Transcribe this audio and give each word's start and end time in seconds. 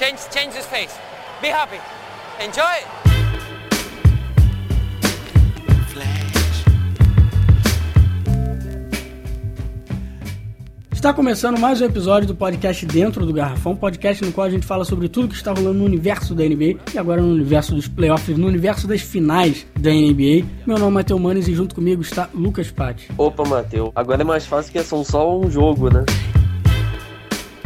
Change, 0.00 0.18
change 0.32 0.56
his 0.56 0.64
face. 0.64 0.98
Be 1.42 1.48
happy. 1.48 1.78
Enjoy. 2.42 2.64
Está 10.90 11.12
começando 11.12 11.58
mais 11.58 11.82
um 11.82 11.84
episódio 11.84 12.26
do 12.28 12.34
podcast 12.34 12.86
Dentro 12.86 13.26
do 13.26 13.32
Garrafão, 13.34 13.76
podcast 13.76 14.24
no 14.24 14.32
qual 14.32 14.46
a 14.46 14.50
gente 14.50 14.64
fala 14.64 14.86
sobre 14.86 15.06
tudo 15.06 15.28
que 15.28 15.34
está 15.34 15.52
rolando 15.52 15.74
no 15.74 15.84
universo 15.84 16.34
da 16.34 16.44
NBA 16.44 16.78
e 16.94 16.98
agora 16.98 17.20
no 17.20 17.34
universo 17.34 17.74
dos 17.74 17.86
playoffs, 17.86 18.38
no 18.38 18.46
universo 18.46 18.86
das 18.86 19.02
finais 19.02 19.66
da 19.78 19.90
NBA. 19.90 20.46
Meu 20.66 20.78
nome 20.78 20.92
é 20.92 20.94
Matheus 20.94 21.20
Manes 21.20 21.46
e 21.46 21.54
junto 21.54 21.74
comigo 21.74 22.00
está 22.00 22.26
Lucas 22.32 22.70
Patti. 22.70 23.10
Opa, 23.18 23.46
Matheus. 23.46 23.90
Agora 23.94 24.22
é 24.22 24.24
mais 24.24 24.46
fácil 24.46 24.72
que 24.72 24.82
são 24.82 25.04
só 25.04 25.38
um 25.38 25.50
jogo, 25.50 25.92
né? 25.92 26.06